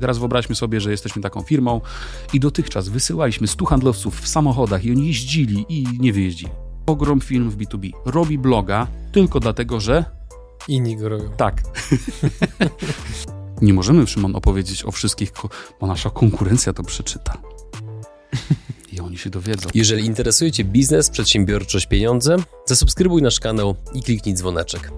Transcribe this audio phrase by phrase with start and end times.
[0.00, 1.80] Teraz wyobraźmy sobie, że jesteśmy taką firmą
[2.32, 6.52] i dotychczas wysyłaliśmy 100 handlowców w samochodach i oni jeździli i nie wyjeździli.
[6.86, 10.04] Ogrom film w B2B robi bloga tylko dlatego, że
[10.68, 11.30] Inni go robią.
[11.36, 11.62] tak.
[13.62, 15.32] nie możemy, Szymon, opowiedzieć o wszystkich,
[15.80, 17.38] bo nasza konkurencja to przeczyta.
[18.92, 19.68] I oni się dowiedzą.
[19.74, 22.36] Jeżeli interesuje Cię biznes, przedsiębiorczość, pieniądze,
[22.66, 24.90] zasubskrybuj nasz kanał i kliknij dzwoneczek.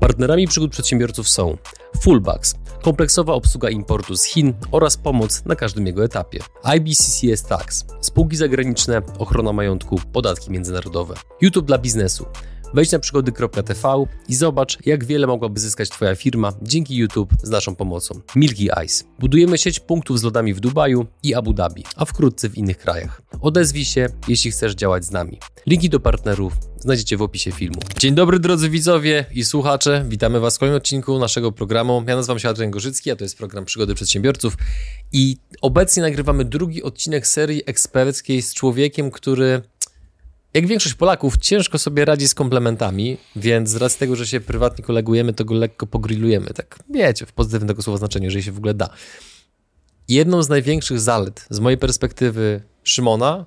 [0.00, 1.56] Partnerami przygód przedsiębiorców są
[2.02, 6.38] Fullbacks, kompleksowa obsługa importu z Chin oraz pomoc na każdym jego etapie.
[6.76, 11.14] IBCCS Tax, spółki zagraniczne, ochrona majątku, podatki międzynarodowe.
[11.40, 12.26] YouTube dla biznesu.
[12.74, 17.76] Wejdź na przygody.tv i zobacz, jak wiele mogłaby zyskać Twoja firma dzięki YouTube z naszą
[17.76, 18.20] pomocą.
[18.36, 19.04] Milky Ice.
[19.18, 23.22] Budujemy sieć punktów z lodami w Dubaju i Abu Dhabi, a wkrótce w innych krajach.
[23.40, 25.38] Odezwij się, jeśli chcesz działać z nami.
[25.66, 27.80] Linki do partnerów znajdziecie w opisie filmu.
[27.98, 32.04] Dzień dobry drodzy widzowie i słuchacze, witamy Was w kolejnym odcinku naszego programu.
[32.06, 34.56] Ja nazywam się Adrian Gorzycki, a to jest program Przygody Przedsiębiorców
[35.12, 39.62] i obecnie nagrywamy drugi odcinek serii eksperckiej z człowiekiem, który
[40.54, 44.84] jak większość Polaków, ciężko sobie radzi z komplementami, więc z racji tego, że się prywatnie
[44.84, 46.46] kolegujemy, to go lekko pogrillujemy.
[46.46, 48.88] Tak, wiecie, w pozytywnym tego słowa znaczeniu, jeżeli się w ogóle da.
[50.08, 53.46] Jedną z największych zalet z mojej perspektywy Szymona,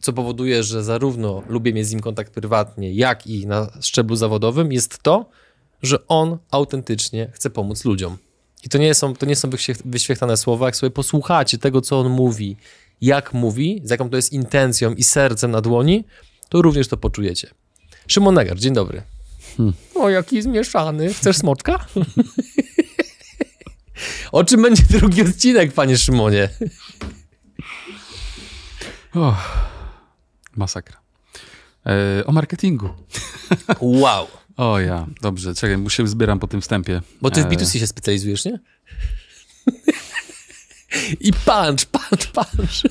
[0.00, 4.72] co powoduje, że zarówno lubię mieć z nim kontakt prywatnie, jak i na szczeblu zawodowym,
[4.72, 5.30] jest to,
[5.82, 8.16] że on autentycznie chce pomóc ludziom.
[8.64, 9.50] I to nie są, to nie są
[9.84, 10.66] wyświetlane słowa.
[10.66, 12.56] Jak sobie posłuchacie tego, co on mówi,
[13.00, 16.04] jak mówi, z jaką to jest intencją i sercem na dłoni,
[16.54, 17.50] to również to poczujecie.
[18.08, 19.02] Szymon Negar, dzień dobry.
[19.94, 21.14] O, jaki zmieszany.
[21.14, 21.86] Chcesz smoczka?
[24.32, 26.48] o czym będzie drugi odcinek, panie Szymonie?
[29.14, 29.68] Oh,
[30.56, 31.00] masakra.
[31.86, 32.88] E, o marketingu.
[33.80, 34.26] Wow.
[34.56, 37.00] O ja, dobrze, czekaj, się zbieram po tym wstępie.
[37.20, 38.58] Bo ty w E, B2C się specjalizujesz, nie?
[41.28, 42.82] I punch, punch, punch.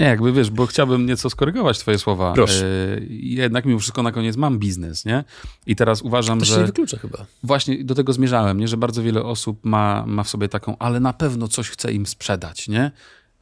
[0.00, 2.32] Nie, jakby wiesz, bo chciałbym nieco skorygować twoje słowa.
[2.32, 2.66] Proszę.
[2.66, 5.24] E, jednak mimo wszystko na koniec mam biznes, nie?
[5.66, 6.60] I teraz uważam, To się że...
[6.60, 7.26] nie wyklucza chyba.
[7.42, 8.68] Właśnie do tego zmierzałem, nie?
[8.68, 12.06] że bardzo wiele osób ma, ma w sobie taką, ale na pewno coś chce im
[12.06, 12.90] sprzedać, nie?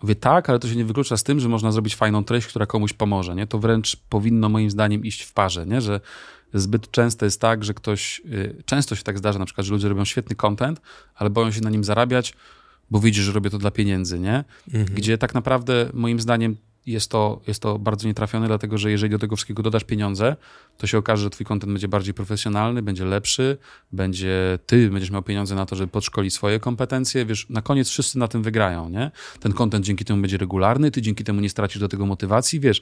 [0.03, 2.67] Mówię, tak, ale to się nie wyklucza z tym, że można zrobić fajną treść, która
[2.67, 3.47] komuś pomoże, nie?
[3.47, 5.81] To wręcz powinno moim zdaniem iść w parze, nie?
[5.81, 6.01] Że
[6.55, 9.89] zbyt często jest tak, że ktoś, y, często się tak zdarza na przykład, że ludzie
[9.89, 10.81] robią świetny content,
[11.15, 12.35] ale boją się na nim zarabiać,
[12.93, 14.45] bo widzi, że robię to dla pieniędzy, nie?
[14.95, 19.19] Gdzie tak naprawdę moim zdaniem jest to, jest to bardzo nietrafione, dlatego że jeżeli do
[19.19, 20.37] tego wszystkiego dodasz pieniądze,
[20.79, 23.59] to się okaże, że twój content będzie bardziej profesjonalny, będzie lepszy,
[23.93, 28.19] będzie ty będziesz miał pieniądze na to, żeby podszkolić swoje kompetencje, wiesz, na koniec wszyscy
[28.19, 29.11] na tym wygrają, nie?
[29.41, 32.81] Ten content dzięki temu będzie regularny, ty dzięki temu nie stracisz do tego motywacji, wiesz.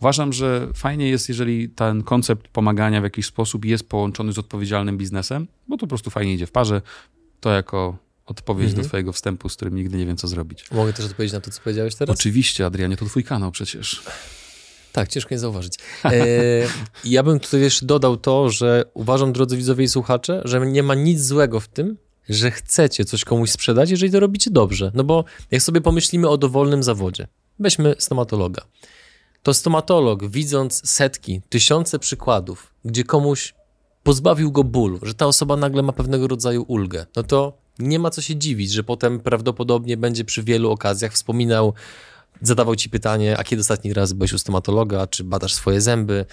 [0.00, 4.98] Uważam, że fajnie jest, jeżeli ten koncept pomagania w jakiś sposób jest połączony z odpowiedzialnym
[4.98, 6.82] biznesem, bo to po prostu fajnie idzie w parze.
[7.40, 10.70] To jako odpowiedź do twojego wstępu, z którym nigdy nie wiem, co zrobić.
[10.70, 12.16] Mogę też odpowiedzieć na to, co powiedziałeś teraz?
[12.16, 14.02] Oczywiście, Adrianie, to twój kanał przecież.
[14.92, 15.74] Tak, ciężko nie zauważyć.
[16.04, 16.10] E,
[17.04, 20.94] ja bym tutaj jeszcze dodał to, że uważam, drodzy widzowie i słuchacze, że nie ma
[20.94, 21.96] nic złego w tym,
[22.28, 24.90] że chcecie coś komuś sprzedać, jeżeli to robicie dobrze.
[24.94, 27.26] No bo jak sobie pomyślimy o dowolnym zawodzie,
[27.58, 28.62] weźmy stomatologa.
[29.42, 33.54] To stomatolog, widząc setki, tysiące przykładów, gdzie komuś
[34.02, 38.10] pozbawił go bólu, że ta osoba nagle ma pewnego rodzaju ulgę, no to nie ma
[38.10, 41.74] co się dziwić, że potem prawdopodobnie będzie przy wielu okazjach wspominał,
[42.42, 46.26] zadawał ci pytanie, a kiedy ostatni raz byłeś u stomatologa, czy badasz swoje zęby,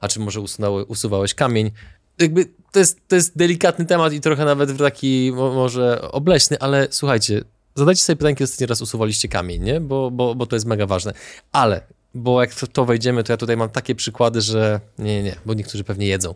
[0.00, 1.70] a czy może usunąłe, usuwałeś kamień.
[2.18, 6.88] Jakby to jest, to jest delikatny temat i trochę nawet taki mo- może obleśny, ale
[6.90, 9.80] słuchajcie, zadajcie sobie pytanie, kiedy ostatni raz usuwaliście kamień, nie?
[9.80, 11.12] Bo, bo, bo to jest mega ważne.
[11.52, 11.80] Ale,
[12.14, 15.54] bo jak to wejdziemy, to ja tutaj mam takie przykłady, że nie, nie, nie, bo
[15.54, 16.34] niektórzy pewnie jedzą.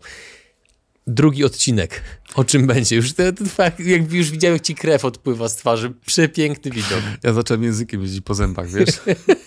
[1.07, 2.03] Drugi odcinek.
[2.35, 2.95] O czym będzie?
[2.95, 5.93] Już, te, te, fakt, jak już widziałem, jak ci krew odpływa z twarzy.
[6.05, 7.01] Przepiękny widok.
[7.23, 8.89] Ja zacząłem językiem jeździć po zębach, wiesz?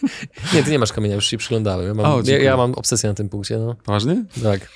[0.54, 1.86] Nie, ty nie masz kamienia, już się przyglądałem.
[1.86, 3.74] Ja mam, O, ja, ja mam obsesję na tym punkcie, no.
[3.74, 4.24] Poważnie?
[4.42, 4.68] Tak.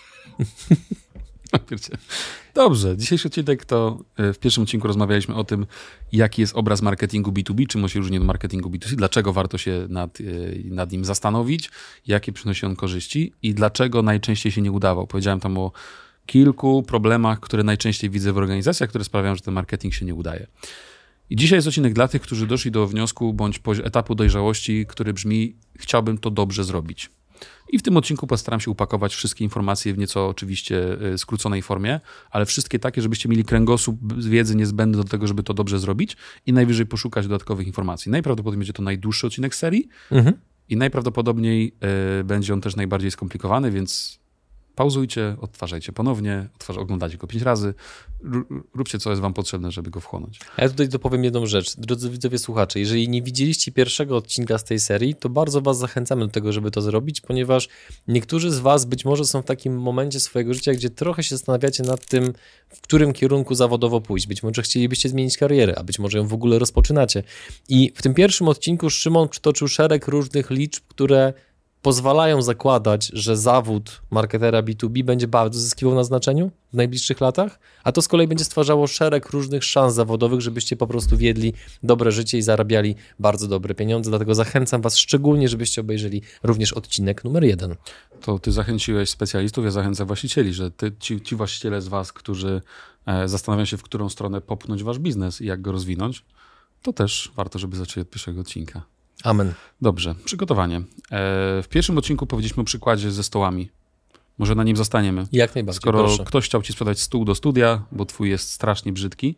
[2.55, 5.67] Dobrze, dzisiejszy odcinek to e, w pierwszym odcinku rozmawialiśmy o tym,
[6.12, 9.87] jaki jest obraz marketingu B2B, czym on się różni od marketingu B2C, dlaczego warto się
[9.88, 10.25] nad, e,
[10.64, 11.70] nad nim zastanowić,
[12.06, 15.06] jakie przynosi on korzyści i dlaczego najczęściej się nie udawał.
[15.06, 15.73] Powiedziałem tam o
[16.29, 20.47] kilku problemach, które najczęściej widzę w organizacjach, które sprawiają, że ten marketing się nie udaje.
[21.31, 25.57] I dzisiaj jest odcinek dla tych, którzy doszli do wniosku bądź etapu dojrzałości, który brzmi:
[25.79, 27.11] chciałbym to dobrze zrobić.
[27.69, 32.01] I w tym odcinku postaram się upakować wszystkie informacje w nieco oczywiście y, skróconej formie,
[32.31, 36.17] ale wszystkie takie, żebyście mieli kręgosłup wiedzy niezbędny do tego, żeby to dobrze zrobić
[36.47, 38.11] i najwyżej poszukać dodatkowych informacji.
[38.11, 40.37] Najprawdopodobniej będzie to najdłuższy odcinek serii Mhm.
[40.69, 41.75] i najprawdopodobniej
[42.21, 44.19] y, będzie on też najbardziej skomplikowany, więc
[44.79, 47.75] pauzujcie, odtwarzajcie ponownie, odtwarza, oglądajcie go pięć razy,
[48.75, 50.41] róbcie co jest wam potrzebne, żeby go wchłonąć.
[50.57, 51.77] A ja tutaj dopowiem jedną rzecz.
[51.77, 56.27] Drodzy widzowie, słuchacze, jeżeli nie widzieliście pierwszego odcinka z tej serii, to bardzo was zachęcamy
[56.27, 57.69] do tego, żeby to zrobić, ponieważ
[58.09, 61.83] niektórzy z was być może są w takim momencie swojego życia, gdzie trochę się zastanawiacie
[61.83, 62.33] nad tym,
[62.69, 64.27] w którym kierunku zawodowo pójść.
[64.27, 67.23] Być może chcielibyście zmienić karierę, a być może ją w ogóle rozpoczynacie.
[67.69, 71.33] I w tym pierwszym odcinku Szymon przytoczył szereg różnych liczb, które
[71.83, 77.93] pozwalają zakładać, że zawód marketera B2B będzie bardzo zyskiwał na znaczeniu w najbliższych latach, a
[77.93, 81.53] to z kolei będzie stwarzało szereg różnych szans zawodowych, żebyście po prostu wiedli
[81.83, 84.11] dobre życie i zarabiali bardzo dobre pieniądze.
[84.11, 87.75] Dlatego zachęcam Was szczególnie, żebyście obejrzeli również odcinek numer jeden.
[88.21, 92.63] To Ty zachęciłeś specjalistów, ja zachęcam właścicieli, że ty, ci, ci właściciele z Was, którzy
[93.07, 96.25] e, zastanawiają się, w którą stronę popchnąć Wasz biznes i jak go rozwinąć,
[96.83, 98.98] to też warto, żeby zaczęli od pierwszego odcinka.
[99.25, 99.53] Amen.
[99.81, 100.76] Dobrze, przygotowanie.
[100.76, 100.82] E,
[101.62, 103.70] w pierwszym odcinku powiedzieliśmy o przykładzie ze stołami.
[104.38, 105.26] Może na nim zostaniemy.
[105.32, 105.81] Jak najbardziej.
[105.81, 106.25] Skoro proszę.
[106.25, 109.37] ktoś chciał ci sprzedać stół do studia, bo twój jest strasznie brzydki,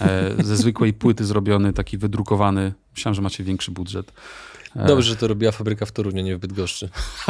[0.00, 2.72] e, ze zwykłej płyty zrobiony, taki wydrukowany.
[2.96, 4.12] Myślałem, że macie większy budżet.
[4.76, 4.86] E.
[4.86, 6.88] Dobrze, że to robiła fabryka w Toruniu, nie w Bydgoszczy.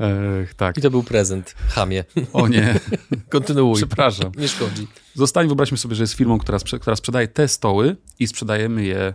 [0.00, 0.78] e, tak.
[0.78, 2.04] I to był prezent, chamie.
[2.32, 2.80] O nie.
[3.30, 3.76] Kontynuuj.
[3.76, 4.32] Przepraszam.
[4.36, 4.86] Nie szkodzi.
[5.14, 6.58] Zostań, wyobraźmy sobie, że jest firmą, która
[6.96, 9.14] sprzedaje te stoły i sprzedajemy je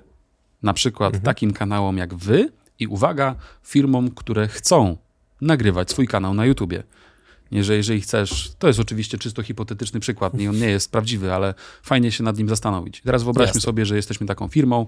[0.64, 1.24] na przykład mhm.
[1.24, 2.50] takim kanałom jak wy
[2.80, 4.98] i uwaga, firmom, które chcą
[5.42, 6.84] nagrywać swój kanał na YouTubie.
[7.52, 11.34] Nie, że jeżeli chcesz, to jest oczywiście czysto hipotetyczny przykład, nie, on nie jest prawdziwy,
[11.34, 11.54] ale
[11.84, 13.02] fajnie się nad nim zastanowić.
[13.02, 13.62] Teraz wyobraźmy Jasne.
[13.62, 14.86] sobie, że jesteśmy taką firmą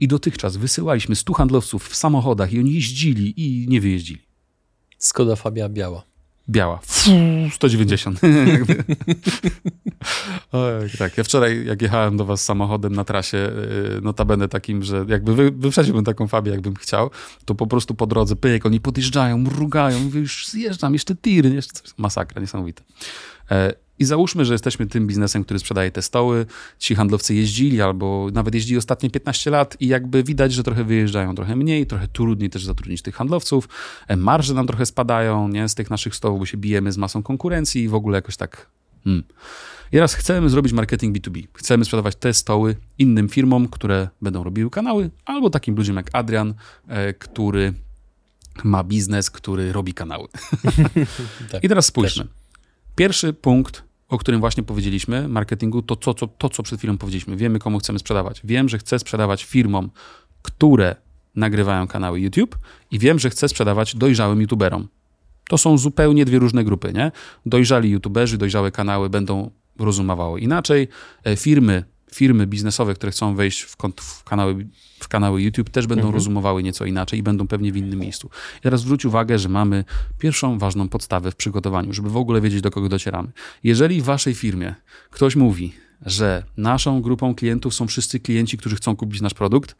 [0.00, 4.22] i dotychczas wysyłaliśmy 100 handlowców w samochodach i oni jeździli i nie wyjeździli.
[4.98, 6.13] Skoda Fabia biała.
[6.48, 6.80] Biała.
[7.52, 8.20] 190.
[10.98, 13.50] tak, ja wczoraj jak jechałem do was samochodem na trasie,
[13.98, 17.10] y, notabene takim, że jakby wy, wyprzedziłbym taką Fabię, jakbym chciał,
[17.44, 21.72] to po prostu po drodze pyk, oni podjeżdżają, mrugają, mówię, już zjeżdżam, jeszcze tiry, jeszcze
[21.72, 21.90] coś.
[21.96, 22.82] Masakra, niesamowite.
[23.98, 26.46] I załóżmy, że jesteśmy tym biznesem, który sprzedaje te stoły.
[26.78, 31.34] Ci handlowcy jeździli albo nawet jeździli ostatnie 15 lat i jakby widać, że trochę wyjeżdżają
[31.34, 33.68] trochę mniej, trochę trudniej też zatrudnić tych handlowców.
[34.08, 35.68] E, marże nam trochę spadają nie?
[35.68, 38.66] z tych naszych stołów, bo się bijemy z masą konkurencji i w ogóle jakoś tak.
[39.04, 39.22] Hmm.
[39.92, 41.46] I raz chcemy zrobić marketing B2B.
[41.54, 46.54] Chcemy sprzedawać te stoły innym firmom, które będą robiły kanały, albo takim ludziom jak Adrian,
[46.88, 47.72] e, który
[48.64, 50.28] ma biznes, który robi kanały.
[51.52, 52.24] tak, I teraz spójrzmy.
[52.24, 52.43] Też.
[52.96, 57.36] Pierwszy punkt, o którym właśnie powiedzieliśmy, marketingu, to, to, to, to co przed chwilą powiedzieliśmy.
[57.36, 58.40] Wiemy, komu chcemy sprzedawać.
[58.44, 59.90] Wiem, że chcę sprzedawać firmom,
[60.42, 60.96] które
[61.34, 62.58] nagrywają kanały YouTube
[62.90, 64.88] i wiem, że chcę sprzedawać dojrzałym YouTuberom.
[65.48, 67.12] To są zupełnie dwie różne grupy, nie?
[67.46, 70.88] Dojrzali YouTuberzy, dojrzałe kanały będą rozumowały inaczej.
[71.24, 71.84] E, firmy
[72.14, 74.66] firmy biznesowe, które chcą wejść w, w, kanały,
[75.00, 76.14] w kanały YouTube, też będą mhm.
[76.14, 78.30] rozumowały nieco inaczej i będą pewnie w innym miejscu.
[78.58, 79.84] I teraz zwróć uwagę, że mamy
[80.18, 83.32] pierwszą ważną podstawę w przygotowaniu, żeby w ogóle wiedzieć, do kogo docieramy.
[83.64, 84.74] Jeżeli w waszej firmie
[85.10, 85.72] ktoś mówi,
[86.06, 89.76] że naszą grupą klientów są wszyscy klienci, którzy chcą kupić nasz produkt,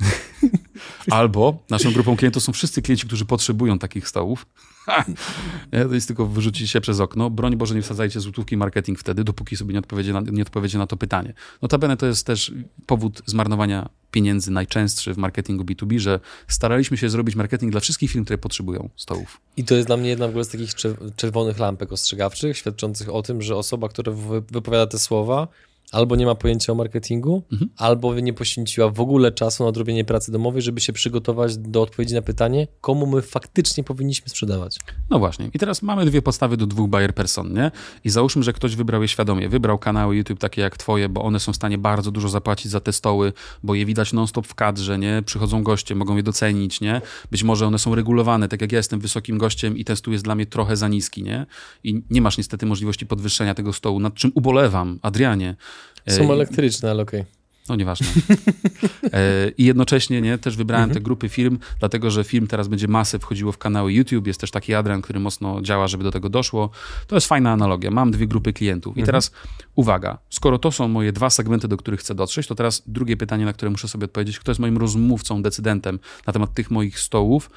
[1.10, 4.46] Albo naszą grupą klientów są wszyscy klienci, którzy potrzebują takich stołów.
[5.88, 7.30] to jest tylko wyrzucić się przez okno.
[7.30, 10.86] Broń Boże, nie wsadzajcie złotówki marketing wtedy, dopóki sobie nie odpowiecie na, nie odpowiecie na
[10.86, 11.34] to pytanie.
[11.62, 12.52] Notabene to jest też
[12.86, 18.24] powód zmarnowania pieniędzy najczęstszy w marketingu B2B, że staraliśmy się zrobić marketing dla wszystkich firm,
[18.24, 19.40] które potrzebują stołów.
[19.56, 20.70] I to jest dla mnie jedna w ogóle z takich
[21.16, 24.12] czerwonych lampek ostrzegawczych, świadczących o tym, że osoba, która
[24.50, 25.48] wypowiada te słowa,
[25.92, 27.70] albo nie ma pojęcia o marketingu, mhm.
[27.76, 32.14] albo nie poświęciła w ogóle czasu na odrobienie pracy domowej, żeby się przygotować do odpowiedzi
[32.14, 34.78] na pytanie, komu my faktycznie powinniśmy sprzedawać.
[35.10, 35.50] No właśnie.
[35.54, 37.70] I teraz mamy dwie podstawy do dwóch buyer person, nie?
[38.04, 39.48] I załóżmy, że ktoś wybrał je świadomie.
[39.48, 42.80] Wybrał kanały YouTube takie jak twoje, bo one są w stanie bardzo dużo zapłacić za
[42.80, 43.32] te stoły,
[43.62, 45.22] bo je widać non-stop w kadrze, nie?
[45.26, 47.00] Przychodzą goście, mogą je docenić, nie?
[47.30, 50.24] Być może one są regulowane, tak jak ja jestem wysokim gościem i ten stół jest
[50.24, 51.46] dla mnie trochę za niski, nie?
[51.84, 55.56] I nie masz niestety możliwości podwyższenia tego stołu, nad czym ubolewam, Adrianie.
[56.08, 57.20] Są elektryczne, ale okej.
[57.20, 57.40] Okay.
[57.70, 58.06] No nieważne.
[59.12, 60.94] E, I jednocześnie nie, też wybrałem mhm.
[60.94, 64.26] te grupy firm, dlatego że firm teraz będzie masę wchodziło w kanały YouTube.
[64.26, 66.70] Jest też taki Adrian, który mocno działa, żeby do tego doszło.
[67.06, 67.90] To jest fajna analogia.
[67.90, 68.96] Mam dwie grupy klientów.
[68.96, 69.06] I mhm.
[69.06, 69.32] teraz
[69.74, 73.44] uwaga, skoro to są moje dwa segmenty, do których chcę dotrzeć, to teraz drugie pytanie,
[73.44, 74.38] na które muszę sobie odpowiedzieć.
[74.38, 77.50] Kto jest moim rozmówcą, decydentem na temat tych moich stołów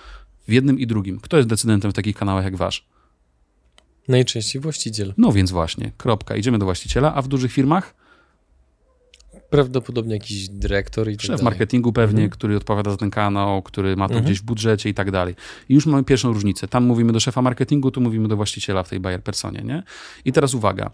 [0.47, 1.19] w jednym i drugim?
[1.19, 2.85] Kto jest decydentem w takich kanałach jak wasz?
[4.07, 5.13] Najczęściej właściciel.
[5.17, 6.35] No więc właśnie, kropka.
[6.35, 8.02] Idziemy do właściciela, a w dużych firmach?
[9.53, 12.29] Prawdopodobnie jakiś dyrektor i tak Szef marketingu pewnie, mhm.
[12.29, 14.25] który odpowiada za ten kanał, który ma to mhm.
[14.25, 15.35] gdzieś w budżecie i tak dalej.
[15.69, 16.67] I już mamy pierwszą różnicę.
[16.67, 19.83] Tam mówimy do szefa marketingu, tu mówimy do właściciela w tej buyer personie, nie?
[20.25, 20.91] I teraz uwaga.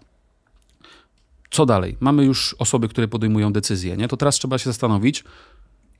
[1.50, 1.96] Co dalej?
[2.00, 4.08] Mamy już osoby, które podejmują decyzje, nie?
[4.08, 5.24] To teraz trzeba się zastanowić,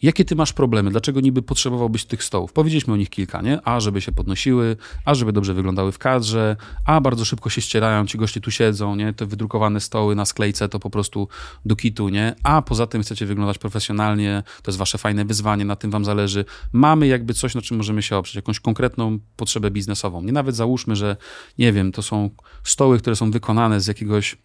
[0.02, 0.90] Jakie ty masz problemy?
[0.90, 2.52] Dlaczego niby potrzebowałbyś tych stołów?
[2.52, 3.60] Powiedzieliśmy o nich kilka, nie?
[3.64, 8.06] A, żeby się podnosiły, a, żeby dobrze wyglądały w kadrze, a, bardzo szybko się ścierają,
[8.06, 9.12] ci goście tu siedzą, nie?
[9.12, 11.28] Te wydrukowane stoły na sklejce to po prostu
[11.66, 12.34] do kitu, nie?
[12.42, 16.44] A, poza tym chcecie wyglądać profesjonalnie, to jest wasze fajne wyzwanie, na tym wam zależy.
[16.72, 20.22] Mamy jakby coś, na czym możemy się oprzeć, jakąś konkretną potrzebę biznesową.
[20.22, 21.16] Nie nawet załóżmy, że,
[21.58, 22.30] nie wiem, to są
[22.64, 24.36] stoły, które są wykonane z jakiegoś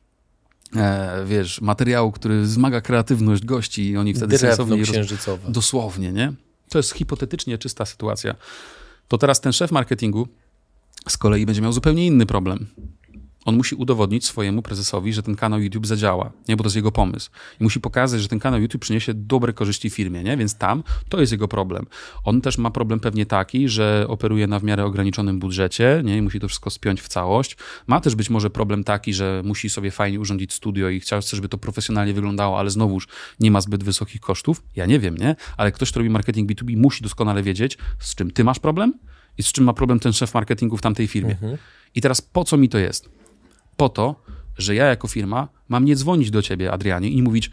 [0.75, 4.77] e, wiesz, materiału, który wzmaga kreatywność gości i oni wtedy Drewno sensownie...
[4.77, 5.51] roz- księżycowe.
[5.51, 6.33] Dosłownie, nie?
[6.69, 8.35] To jest hipotetycznie czysta sytuacja.
[9.07, 10.27] To teraz ten szef marketingu
[11.09, 12.67] z kolei będzie miał zupełnie inny problem.
[13.45, 16.55] On musi udowodnić swojemu prezesowi, że ten kanał YouTube zadziała, nie?
[16.55, 17.29] bo to jest jego pomysł.
[17.59, 20.37] I musi pokazać, że ten kanał YouTube przyniesie dobre korzyści firmie, nie?
[20.37, 21.85] więc tam to jest jego problem.
[22.23, 26.17] On też ma problem pewnie taki, że operuje na w miarę ograniczonym budżecie nie?
[26.17, 27.57] i musi to wszystko spiąć w całość.
[27.87, 31.49] Ma też być może problem taki, że musi sobie fajnie urządzić studio i chce, żeby
[31.49, 33.07] to profesjonalnie wyglądało, ale znowuż
[33.39, 34.63] nie ma zbyt wysokich kosztów.
[34.75, 35.35] Ja nie wiem, nie?
[35.57, 38.93] Ale ktoś, kto robi marketing B2B musi doskonale wiedzieć, z czym ty masz problem
[39.37, 41.35] i z czym ma problem ten szef marketingu w tamtej firmie.
[41.95, 43.09] I teraz po co mi to jest?
[43.77, 44.15] Po to,
[44.57, 47.51] że ja jako firma mam nie dzwonić do ciebie, Adrianie, i mówić: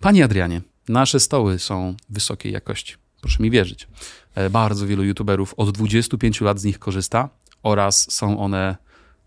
[0.00, 2.94] Panie Adrianie, nasze stoły są wysokiej jakości.
[3.20, 3.88] Proszę mi wierzyć.
[4.34, 7.28] E, Bardzo wielu youtuberów od 25 lat z nich korzysta
[7.62, 8.76] oraz są one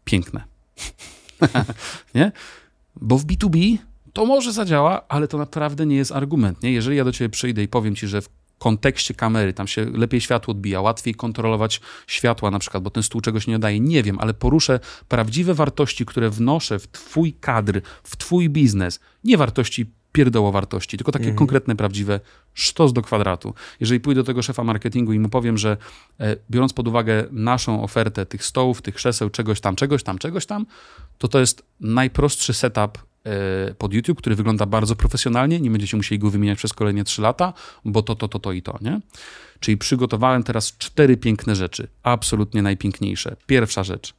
[0.06, 0.44] piękne.
[2.16, 2.32] nie?
[2.96, 3.78] Bo w B2B
[4.14, 6.64] to może zadziała, ale to naprawdę nie jest argument.
[6.64, 6.72] Nie?
[6.72, 10.22] Jeżeli ja do ciebie przyjdę i powiem ci, że w kontekście kamery, tam się lepiej
[10.22, 14.20] światło odbija, łatwiej kontrolować światła na przykład, bo ten stół czegoś nie daje, nie wiem,
[14.20, 19.86] ale poruszę prawdziwe wartości, które wnoszę w twój kadr, w twój biznes, nie wartości
[20.16, 22.20] pierdoło wartości, tylko takie konkretne, prawdziwe
[22.54, 23.54] sztos do kwadratu.
[23.80, 25.78] Jeżeli pójdę do tego szefa marketingu i mu powiem, że
[26.20, 30.46] e, biorąc pod uwagę naszą ofertę tych stołów, tych krzeseł, czegoś tam, czegoś tam, czegoś
[30.46, 30.66] tam,
[31.18, 32.98] to to jest najprostszy setup
[33.78, 37.54] pod YouTube, który wygląda bardzo profesjonalnie, nie będziecie musieli go wymieniać przez kolejne 3 lata,
[37.86, 39.00] bo to, to, to, to i to, nie?
[39.60, 43.36] Czyli przygotowałem teraz cztery piękne rzeczy, absolutnie najpiękniejsze.
[43.48, 44.14] Pierwsza rzecz,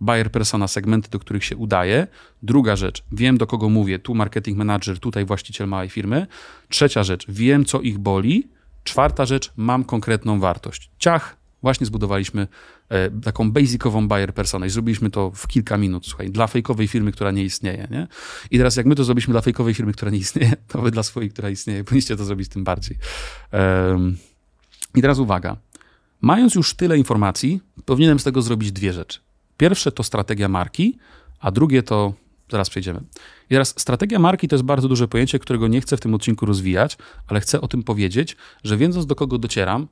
[0.00, 2.06] buyer persona, segmenty, do których się udaje.
[2.42, 6.26] Druga rzecz, wiem do kogo mówię, tu marketing manager, tutaj właściciel małej firmy.
[6.68, 8.48] Trzecia rzecz, wiem co ich boli.
[8.84, 10.90] Czwarta rzecz, mam konkretną wartość.
[10.98, 12.48] Ciach, właśnie zbudowaliśmy e,
[13.24, 17.30] taką basicową buyer personę i zrobiliśmy to w kilka minut, słuchaj, dla fejkowej firmy, która
[17.30, 18.08] nie istnieje, nie?
[18.50, 21.02] I teraz jak my to zrobiliśmy dla fejkowej firmy, która nie istnieje, to wy dla
[21.02, 22.98] swojej, która istnieje, powinniście to zrobić tym bardziej.
[24.94, 25.56] I teraz uwaga.
[26.20, 29.20] Mając już tyle informacji, powinienem z tego zrobić dwie rzeczy.
[29.56, 30.98] Pierwsze to strategia marki,
[31.40, 32.14] a drugie to
[32.50, 33.00] zaraz przejdziemy.
[33.50, 36.46] I teraz strategia marki to jest bardzo duże pojęcie, którego nie chcę w tym odcinku
[36.46, 39.88] rozwijać, ale chcę o tym powiedzieć, że wiedząc do kogo docieram,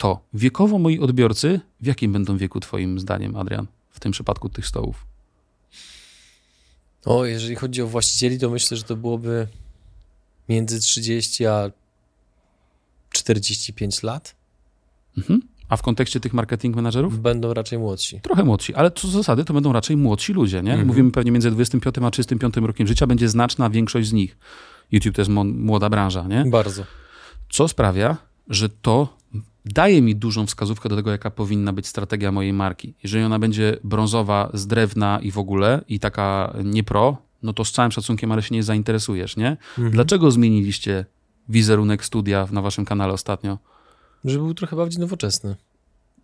[0.00, 4.66] to wiekowo moi odbiorcy, w jakim będą wieku twoim zdaniem, Adrian, w tym przypadku tych
[4.66, 5.06] stołów?
[7.04, 9.46] O, jeżeli chodzi o właścicieli, to myślę, że to byłoby
[10.48, 11.70] między 30 a
[13.12, 14.34] 45 lat.
[15.18, 15.40] Mhm.
[15.68, 17.20] A w kontekście tych marketing menadżerów?
[17.20, 18.20] Będą raczej młodsi.
[18.20, 20.76] Trochę młodsi, ale co z zasady to będą raczej młodsi ludzie, nie?
[20.76, 24.38] Mówimy pewnie między 25 a 35 rokiem życia będzie znaczna większość z nich.
[24.92, 26.44] YouTube to jest młoda branża, nie?
[26.46, 26.84] Bardzo.
[27.50, 28.16] co sprawia,
[28.48, 29.19] że to
[29.64, 32.94] daje mi dużą wskazówkę do tego, jaka powinna być strategia mojej marki.
[33.02, 37.64] Jeżeli ona będzie brązowa, z drewna i w ogóle, i taka nie pro, no to
[37.64, 39.56] z całym szacunkiem, ale się nie zainteresujesz, nie?
[39.78, 41.04] Dlaczego zmieniliście
[41.48, 43.58] wizerunek studia na waszym kanale ostatnio?
[44.24, 45.56] Żeby był trochę bardziej nowoczesny.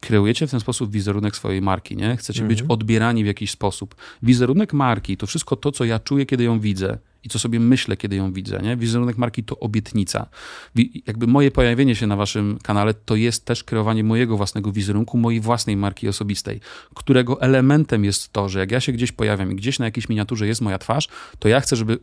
[0.00, 2.16] kreujecie w ten sposób wizerunek swojej marki, nie?
[2.16, 3.94] Chcecie być odbierani w jakiś sposób.
[4.22, 7.96] Wizerunek marki to wszystko to, co ja czuję, kiedy ją widzę i co sobie myślę,
[7.96, 8.76] kiedy ją widzę, nie?
[8.76, 10.26] Wizerunek marki to obietnica.
[11.06, 15.40] Jakby moje pojawienie się na waszym kanale to jest też kreowanie mojego własnego wizerunku, mojej
[15.40, 16.60] własnej marki osobistej,
[16.94, 20.46] którego elementem jest to, że jak ja się gdzieś pojawiam i gdzieś na jakiejś miniaturze
[20.46, 21.08] jest moja twarz,
[21.38, 21.98] to ja chcę, żeby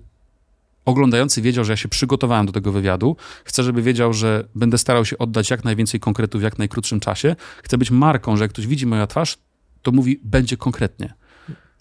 [0.86, 3.15] oglądający wiedział, że ja się przygotowałem do tego wywiadu.
[3.43, 7.36] Chcę, żeby wiedział, że będę starał się oddać jak najwięcej konkretów w jak najkrótszym czasie.
[7.63, 9.38] Chcę być marką, że jak ktoś widzi moją twarz,
[9.82, 11.13] to mówi, będzie konkretnie.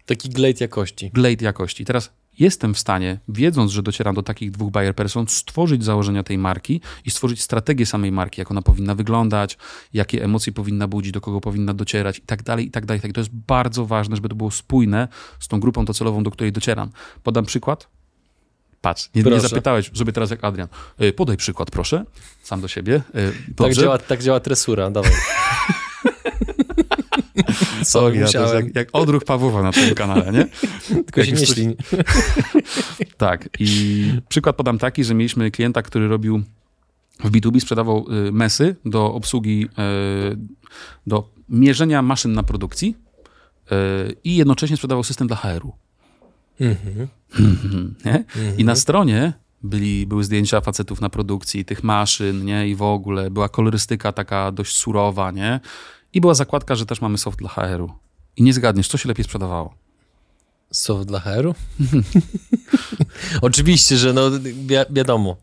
[0.06, 1.10] Taki glejt jakości.
[1.14, 1.84] Glade jakości.
[1.84, 6.38] Teraz jestem w stanie, wiedząc, że docieram do takich dwóch buyer person, stworzyć założenia tej
[6.38, 9.58] marki i stworzyć strategię samej marki, jak ona powinna wyglądać,
[9.92, 13.00] jakie emocje powinna budzić, do kogo powinna docierać i tak dalej, i tak dalej.
[13.00, 13.12] tak.
[13.12, 15.08] To jest bardzo ważne, żeby to było spójne
[15.40, 16.90] z tą grupą docelową, do której docieram.
[17.22, 17.88] Podam przykład.
[18.80, 20.68] Patrz, nie, nie zapytałeś, żeby teraz jak Adrian.
[21.02, 22.04] Y, Podaj przykład, proszę.
[22.42, 23.02] Sam do siebie.
[23.14, 25.12] Y, Tak działa, tak działa tresura, dawaj.
[27.90, 30.46] Co, ja, to jest jak, jak odruch Pawłowa na tym kanale, nie?
[31.04, 31.74] Tylko się Jak nie coś- ślin.
[33.16, 33.48] Tak.
[33.58, 36.42] I przykład podam taki, że mieliśmy klienta, który robił
[37.24, 39.64] w B2B, sprzedawał y, mesy do obsługi,
[40.32, 40.36] y,
[41.06, 42.96] do mierzenia maszyn na produkcji
[43.72, 45.72] y, i jednocześnie sprzedawał system dla HR-u.
[46.60, 47.08] Mhm.
[48.04, 48.24] Nie?
[48.58, 52.68] I na stronie byli, były zdjęcia facetów na produkcji, tych maszyn, nie?
[52.68, 55.60] I w ogóle była kolorystyka taka dość surowa, nie?
[56.12, 57.92] I była zakładka, że też mamy soft dla HR-u.
[58.36, 59.74] I nie zgadniesz, co się lepiej sprzedawało?
[60.72, 61.54] Soft dla HR-u?
[63.42, 64.52] Oczywiście, że no wi
[64.90, 65.36] wiadomo.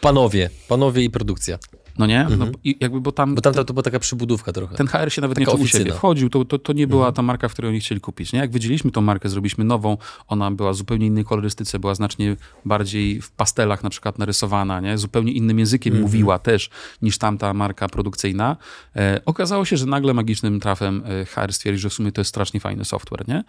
[0.00, 1.58] Panowie, panowie i produkcja.
[1.98, 2.26] No nie?
[2.38, 3.34] No, i jakby, bo tam...
[3.34, 4.76] Bo tam to, to była taka przybudówka trochę.
[4.76, 5.92] Ten HR się nawet nie Taka czuł u siebie.
[5.92, 8.32] Wchodził, to, to, to nie była ta marka, w której oni chcieli kupić.
[8.32, 8.38] Nie?
[8.38, 9.96] Jak wydzieliliśmy tą markę, zrobiliśmy nową,
[10.28, 14.98] ona była w zupełnie innej kolorystyce, była znacznie bardziej w pastelach na przykład narysowana, nie?
[14.98, 16.70] zupełnie innym językiem mówiła też
[17.02, 18.56] niż tamta marka produkcyjna.
[18.96, 22.28] E, okazało się, że nagle magicznym trafem e, HR stwierdził, że w sumie to jest
[22.28, 23.28] strasznie fajny software.
[23.28, 23.44] Nie?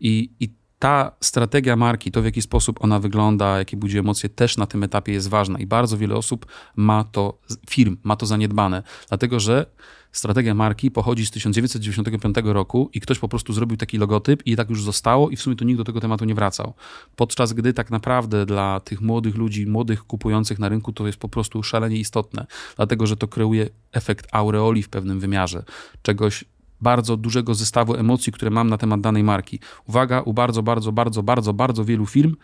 [0.00, 4.56] I, I ta strategia marki, to w jaki sposób ona wygląda, jakie budzi emocje, też
[4.56, 7.38] na tym etapie jest ważna i bardzo wiele osób ma to,
[7.70, 9.66] firm ma to zaniedbane, dlatego że
[10.12, 14.70] strategia marki pochodzi z 1995 roku i ktoś po prostu zrobił taki logotyp i tak
[14.70, 16.74] już zostało i w sumie to nikt do tego tematu nie wracał.
[17.16, 21.28] Podczas gdy tak naprawdę dla tych młodych ludzi, młodych kupujących na rynku to jest po
[21.28, 25.64] prostu szalenie istotne, dlatego że to kreuje efekt aureoli w pewnym wymiarze,
[26.02, 26.44] czegoś
[26.80, 29.60] bardzo dużego zestawu emocji, które mam na temat danej marki.
[29.86, 32.36] Uwaga, u bardzo, bardzo, bardzo, bardzo, bardzo wielu firm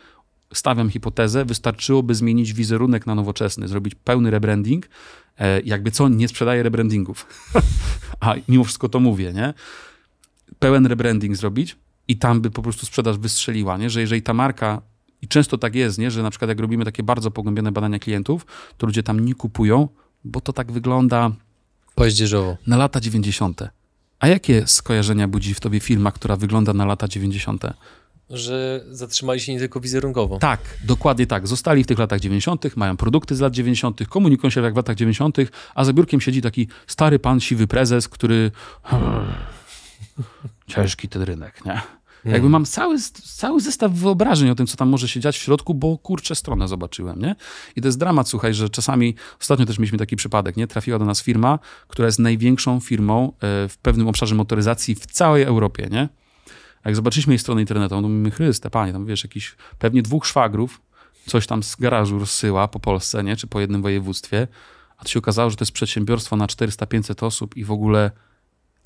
[0.54, 4.88] stawiam hipotezę, wystarczyłoby zmienić wizerunek na nowoczesny, zrobić pełny rebranding.
[5.38, 7.26] E, jakby co, nie sprzedaję rebrandingów.
[8.20, 9.54] A mimo wszystko to mówię, nie?
[10.58, 11.76] Pełen rebranding zrobić
[12.08, 13.90] i tam by po prostu sprzedaż wystrzeliła, nie?
[13.90, 14.82] Że jeżeli ta marka
[15.22, 16.10] i często tak jest, nie?
[16.10, 18.46] że na przykład jak robimy takie bardzo pogłębione badania klientów,
[18.78, 19.88] to ludzie tam nie kupują,
[20.24, 21.30] bo to tak wygląda
[21.94, 22.56] Paździerzowo.
[22.66, 23.62] na lata 90.
[24.18, 27.62] A jakie skojarzenia budzi w tobie firma, która wygląda na lata 90.?
[28.30, 30.38] Że zatrzymali się nie tylko wizerunkowo.
[30.38, 31.47] Tak, dokładnie tak.
[31.47, 34.97] Zostali w tych latach 90., mają produkty z lat 90., komunikują się jak w latach
[34.97, 35.37] 90.,
[35.75, 38.50] a za biurkiem siedzi taki stary pan, siwy prezes, który.
[40.66, 41.80] Ciężki ten rynek, nie?
[42.32, 45.74] Jakby mam cały, cały zestaw wyobrażeń o tym, co tam może się dziać w środku,
[45.74, 47.36] bo kurczę stronę zobaczyłem, nie?
[47.76, 50.66] I to jest dramat, słuchaj, że czasami, ostatnio też mieliśmy taki przypadek, nie?
[50.66, 55.42] Trafiła do nas firma, która jest największą firmą e, w pewnym obszarze motoryzacji w całej
[55.42, 56.08] Europie, nie?
[56.84, 60.80] Jak zobaczyliśmy jej stronę internetową, to mówimy, Chryste, panie, tam wiesz, jakiś pewnie dwóch szwagrów
[61.26, 63.36] coś tam z garażu rozsyła po Polsce, nie?
[63.36, 64.48] Czy po jednym województwie,
[64.98, 68.10] a to się okazało, że to jest przedsiębiorstwo na 400-500 osób i w ogóle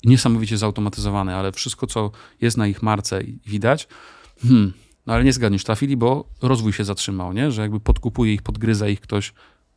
[0.03, 3.87] niesamowicie zautomatyzowane, ale wszystko, co jest na ich marce widać,
[4.41, 4.73] hmm,
[5.05, 7.51] no ale nie zgadniesz, trafili, bo rozwój się zatrzymał, nie?
[7.51, 9.33] Że jakby podkupuje ich, podgryza ich ktoś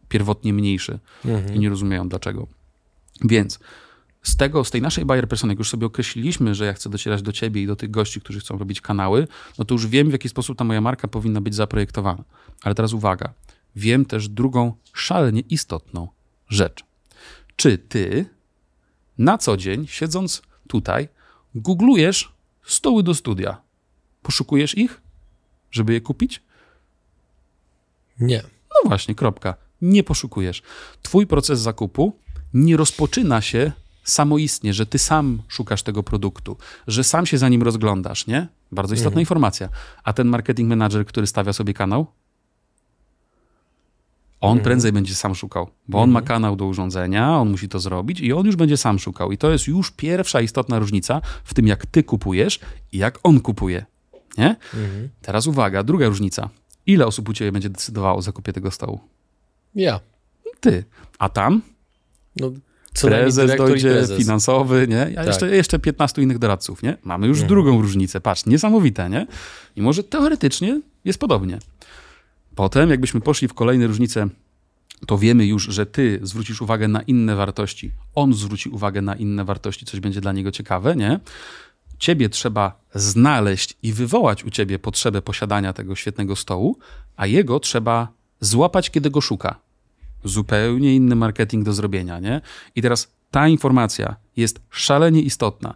[0.08, 0.98] pierwotnie mniejszy
[1.54, 2.46] i nie rozumieją dlaczego.
[3.24, 3.58] Więc
[4.22, 7.22] z tego, z tej naszej buyer persony, jak już sobie określiliśmy, że ja chcę docierać
[7.22, 10.12] do ciebie i do tych gości, którzy chcą robić kanały, no to już wiem, w
[10.12, 12.24] jaki sposób ta moja marka powinna być zaprojektowana.
[12.62, 13.32] Ale teraz uwaga,
[13.76, 16.08] wiem też drugą szalenie istotną
[16.48, 16.84] rzecz.
[17.56, 18.26] Czy ty
[19.18, 21.08] na co dzień, siedząc tutaj,
[21.54, 23.60] googlujesz stoły do studia?
[24.22, 25.00] Poszukujesz ich,
[25.70, 26.42] żeby je kupić?
[28.20, 28.42] Nie.
[28.70, 29.54] No właśnie, kropka.
[29.82, 30.62] Nie poszukujesz.
[31.02, 32.16] Twój proces zakupu
[32.54, 33.72] nie rozpoczyna się
[34.04, 38.48] samoistnie, że ty sam szukasz tego produktu, że sam się za nim rozglądasz, nie?
[38.72, 39.68] Bardzo istotna informacja.
[40.04, 42.06] A ten marketing manager, który stawia sobie kanał,
[44.42, 48.20] on prędzej będzie sam szukał, bo on ma kanał do urządzenia, on musi to zrobić
[48.20, 49.32] i on już będzie sam szukał.
[49.32, 52.60] I to jest już pierwsza istotna różnica w tym, jak ty kupujesz
[52.92, 53.84] i jak on kupuje.
[54.38, 54.56] Nie?
[55.22, 56.48] Teraz uwaga, druga różnica.
[56.86, 59.00] Ile osób u ciebie będzie decydowało o zakupie tego stołu?
[59.74, 60.00] Ja.
[60.60, 60.84] Ty.
[61.18, 61.62] A tam
[62.36, 62.50] No,
[62.94, 64.18] co prezes dojdzie, prezes.
[64.18, 65.02] finansowy, nie?
[65.02, 65.26] A Tak.
[65.26, 66.96] jeszcze, jeszcze 15 innych doradców, nie?
[67.02, 68.20] Mamy już drugą różnicę.
[68.20, 69.26] Patrz, niesamowite, nie?
[69.76, 71.58] I może teoretycznie jest podobnie.
[72.54, 74.28] Potem, jakbyśmy poszli w kolejne różnice,
[75.06, 79.44] to wiemy już, że ty zwrócisz uwagę na inne wartości, on zwróci uwagę na inne
[79.44, 81.20] wartości, coś będzie dla niego ciekawe, nie?
[81.98, 86.78] Ciebie trzeba znaleźć i wywołać u ciebie potrzebę posiadania tego świetnego stołu,
[87.16, 88.08] a jego trzeba
[88.40, 89.58] złapać, kiedy go szuka.
[90.24, 92.40] Zupełnie inny marketing do zrobienia, nie?
[92.76, 95.74] I teraz ta informacja jest szalenie istotna.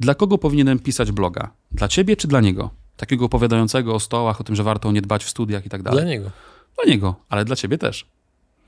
[0.00, 1.50] Dla kogo powinienem pisać bloga?
[1.72, 2.70] Dla ciebie czy dla niego?
[2.98, 6.00] Takiego opowiadającego o stołach, o tym, że warto nie dbać w studiach i tak dalej.
[6.00, 6.30] Dla niego.
[6.76, 8.06] Dla niego, ale dla ciebie też.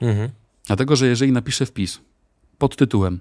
[0.00, 0.30] Mhm.
[0.66, 2.00] Dlatego, że jeżeli napiszę wpis
[2.58, 3.20] pod tytułem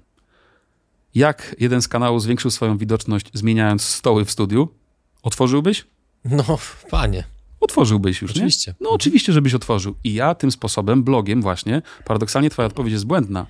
[1.14, 4.68] jak jeden z kanałów zwiększył swoją widoczność zmieniając stoły w studiu,
[5.22, 5.86] otworzyłbyś?
[6.24, 6.58] No,
[6.90, 7.24] panie.
[7.60, 8.70] Otworzyłbyś już, Oczywiście.
[8.70, 8.86] nie?
[8.86, 9.94] No oczywiście, żebyś otworzył.
[10.04, 13.46] I ja tym sposobem, blogiem właśnie, paradoksalnie twoja odpowiedź jest błędna,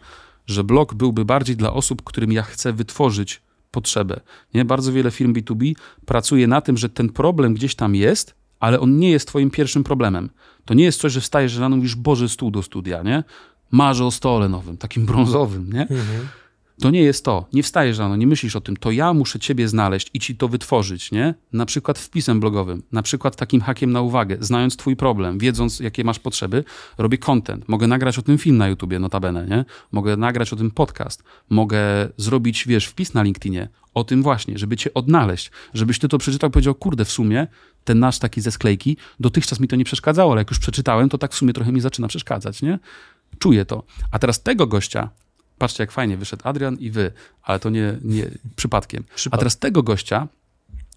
[0.47, 4.21] że blog byłby bardziej dla osób, którym ja chcę wytworzyć potrzebę.
[4.55, 4.65] Nie?
[4.65, 5.75] Bardzo wiele firm B2B
[6.07, 9.85] pracuje na tym, że ten problem gdzieś tam jest, ale on nie jest twoim pierwszym
[9.85, 10.31] problemem.
[10.65, 13.25] To nie jest coś, że wstajesz rano i mówisz, Boże, stół do studia, nie?
[13.71, 15.87] Marzę o stole nowym, takim brązowym, nie?
[16.81, 17.47] To nie jest to.
[17.53, 18.77] Nie wstajesz rano, nie myślisz o tym.
[18.77, 21.35] To ja muszę ciebie znaleźć i ci to wytworzyć, nie?
[21.53, 26.05] Na przykład wpisem blogowym, na przykład takim hakiem na uwagę, znając twój problem, wiedząc jakie
[26.05, 26.65] masz potrzeby,
[26.99, 27.69] robię content.
[27.69, 29.65] Mogę nagrać o tym film na YouTubie, notabene, nie?
[29.93, 31.23] Mogę nagrać o tym podcast.
[31.51, 31.79] Mogę
[32.17, 36.51] zrobić, wiesz, wpis na LinkedInie o tym właśnie, żeby cię odnaleźć, żebyś ty to przeczytał
[36.51, 37.47] i powiedział, kurde, w sumie
[37.85, 41.19] ten nasz taki ze sklejki, dotychczas mi to nie przeszkadzało, ale jak już przeczytałem, to
[41.19, 42.79] tak w sumie trochę mi zaczyna przeszkadzać, nie?
[43.39, 43.83] Czuję to.
[44.11, 45.11] A teraz tego gościa,
[45.61, 49.05] patrzcie jak fajnie wyszedł Adrian i wy, ale to nie, nie przypadkiem.
[49.31, 50.29] A teraz tego gościa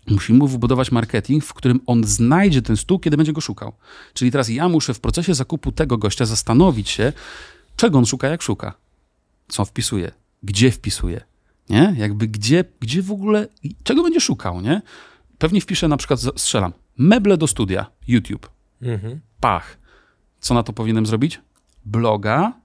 [0.08, 3.74] musimy mu wybudować marketing, w którym on znajdzie ten stół, kiedy będzie go szukał.
[4.14, 7.14] Czyli teraz ja muszę w procesie zakupu tego gościa zastanowić się,
[7.76, 8.74] czego on szuka, jak szuka.
[9.48, 10.12] Co wpisuje,
[10.44, 11.22] gdzie wpisuje,
[11.70, 11.96] nie?
[11.98, 13.48] Jakby gdzie, gdzie w ogóle,
[13.84, 14.82] czego będzie szukał, nie?
[15.38, 18.50] Pewnie wpiszę na przykład, strzelam, meble do studia, YouTube.
[18.82, 19.20] Mhm.
[19.40, 19.78] Pach.
[20.40, 21.42] Co na to powinienem zrobić?
[21.86, 22.63] Bloga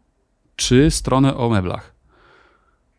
[0.59, 1.95] czy stronę o meblach.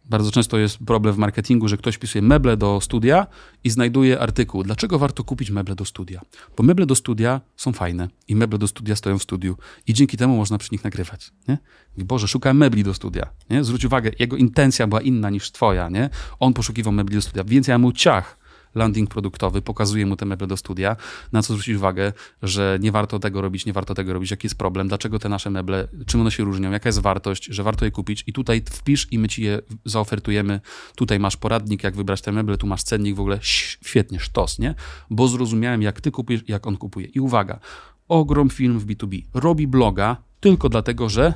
[0.06, 3.28] Bardzo często jest problem w marketingu, że ktoś pisuje meble do studia
[3.64, 4.64] i znajduje artykuł.
[4.64, 6.22] Dlaczego warto kupić meble do studia?
[6.58, 10.18] Bo meble do studia są fajne i meble do studia stoją w studiu i dzięki
[10.18, 11.32] temu można przy nich nagrywać.
[11.48, 11.58] Nie?
[11.98, 13.30] Boże, szukałem mebli do studia.
[13.50, 13.64] Nie?
[13.64, 15.90] Zwróć uwagę, jego intencja była inna niż twoja.
[15.90, 16.10] Nie?
[16.40, 18.39] On poszukiwał mebli do studia, więc ja mu ciach
[18.76, 20.96] landing produktowy, pokazuje mu te meble do studia,
[21.32, 24.58] na co zwrócić uwagę, że nie warto tego robić, nie warto tego robić, jaki jest
[24.58, 27.92] problem, dlaczego te nasze meble, czym one się różnią, jaka jest wartość, że warto je
[27.92, 30.62] kupić i tutaj wpisz i my ci je zaofertujemy.
[30.96, 34.76] Tutaj masz poradnik, jak wybrać te meble, tu masz cennik, w ogóle świetnie, sztos, nie?
[35.10, 37.08] Bo zrozumiałem, jak ty kupujesz, jak on kupuje.
[37.08, 37.60] I uwaga,
[38.08, 41.34] ogrom film w B2B robi bloga tylko dlatego, że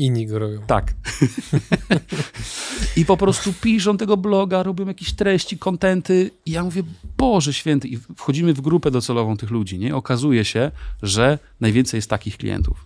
[0.00, 0.60] Inni go robią.
[0.66, 0.94] Tak.
[2.96, 6.82] I po prostu piszą tego bloga, robią jakieś treści, kontenty i ja mówię,
[7.16, 7.88] Boże święty.
[7.88, 9.96] I wchodzimy w grupę docelową tych ludzi, nie?
[9.96, 10.70] Okazuje się,
[11.02, 12.84] że najwięcej jest takich klientów.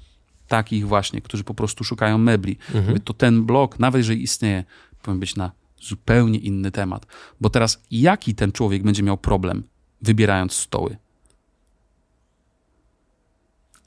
[0.49, 2.59] Takich właśnie, którzy po prostu szukają mebli.
[2.75, 3.01] Mhm.
[3.01, 4.65] To ten blog, nawet jeżeli istnieje,
[5.03, 7.07] powinien być na zupełnie inny temat.
[7.41, 9.63] Bo teraz jaki ten człowiek będzie miał problem,
[10.03, 10.97] wybierając stoły?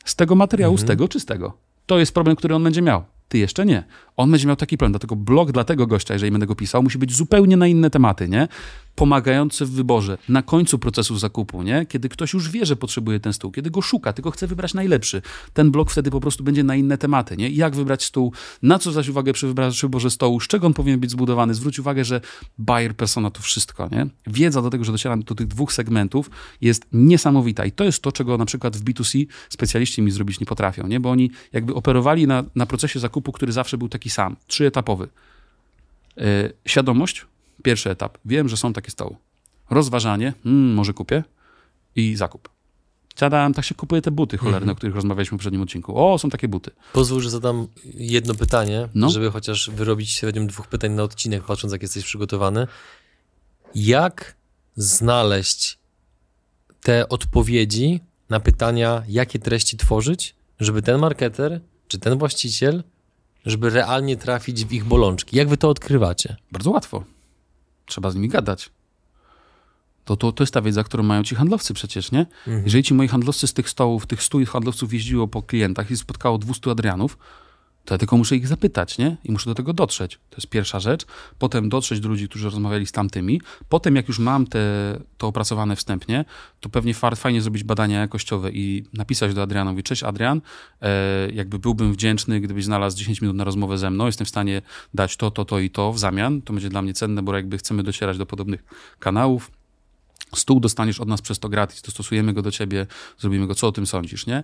[0.06, 0.88] Z tego materiału, mhm.
[0.88, 1.58] z tego czy z tego?
[1.86, 3.17] To jest problem, który on będzie miał.
[3.28, 3.84] Ty jeszcze nie.
[4.18, 6.98] On będzie miał taki plan, dlatego blog dla tego gościa, jeżeli będę go pisał, musi
[6.98, 8.48] być zupełnie na inne tematy, nie?
[8.96, 11.86] Pomagający w wyborze, na końcu procesu zakupu, nie?
[11.86, 15.22] Kiedy ktoś już wie, że potrzebuje ten stół, kiedy go szuka, tylko chce wybrać najlepszy.
[15.54, 17.50] Ten blog wtedy po prostu będzie na inne tematy, nie?
[17.50, 21.12] Jak wybrać stół, na co zaś uwagę przy wyborze stołu, z czego on powinien być
[21.12, 21.54] zbudowany.
[21.54, 22.22] Zwróć uwagę, że
[22.58, 24.08] buyer persona to wszystko, nie?
[24.28, 26.30] Wiedza do tego, że docieram do tych dwóch segmentów
[26.62, 30.46] jest niesamowita i to jest to, czego na przykład w B2C specjaliści mi zrobić nie
[30.46, 31.00] potrafią, nie?
[31.00, 35.08] Bo oni jakby operowali na, na procesie zakupu, który zawsze był taki taki sam, trzyetapowy.
[36.18, 37.26] Yy, świadomość,
[37.64, 38.18] pierwszy etap.
[38.26, 39.16] Wiem, że są takie stoły.
[39.70, 41.24] Rozważanie, hmm, może kupię
[41.96, 42.50] i zakup.
[43.20, 44.72] Siadam, tak się kupuje te buty cholerne, mm -hmm.
[44.72, 45.94] o których rozmawialiśmy w poprzednim odcinku.
[45.96, 46.72] O, są takie buty.
[46.94, 49.10] Pozwól, że zadam jedno pytanie, no.
[49.10, 52.68] żeby chociaż wyrobić średnią dwóch pytań na odcinek, patrząc jak jesteś przygotowany.
[53.76, 54.36] Jak
[54.76, 55.78] znaleźć
[56.82, 62.84] te odpowiedzi na pytania, jakie treści tworzyć, żeby ten marketer czy ten właściciel
[63.48, 65.38] żeby realnie trafić w ich bolączki.
[65.38, 66.36] Jak wy to odkrywacie?
[66.52, 67.04] Bardzo łatwo.
[67.86, 68.70] Trzeba z nimi gadać.
[70.06, 72.20] To, to, to jest ta wiedza, którą mają ci handlowcy przecież, nie?
[72.20, 72.64] Mhm.
[72.64, 76.38] Jeżeli ci moi handlowcy z tych stołów, tych stu handlowców jeździło po klientach i spotkało
[76.38, 77.18] 200 Adrianów,
[77.88, 79.18] to ja tylko muszę ich zapytać, nie?
[79.24, 80.20] I muszę do tego dotrzeć.
[80.30, 81.06] To jest pierwsza rzecz.
[81.40, 83.42] Potem dotrzeć do ludzi, którzy rozmawiali z tamtymi.
[83.70, 84.60] Potem, jak już mam te,
[85.18, 86.26] to opracowane wstępnie,
[86.60, 90.42] to pewnie fajnie zrobić badania jakościowe i napisać do Adrianowi, cześć Adrian,
[90.82, 94.62] e, jakby byłbym wdzięczny, gdybyś znalazł 10 minut na rozmowę ze mną, jestem w stanie
[94.94, 96.42] dać to, to, to i to w zamian.
[96.42, 98.64] To będzie dla mnie cenne, bo jakby chcemy docierać do podobnych
[99.00, 99.52] kanałów.
[100.36, 102.88] Stół dostaniesz od nas przez to gratis, dostosujemy go do ciebie,
[103.20, 104.44] zrobimy go, co o tym sądzisz, nie?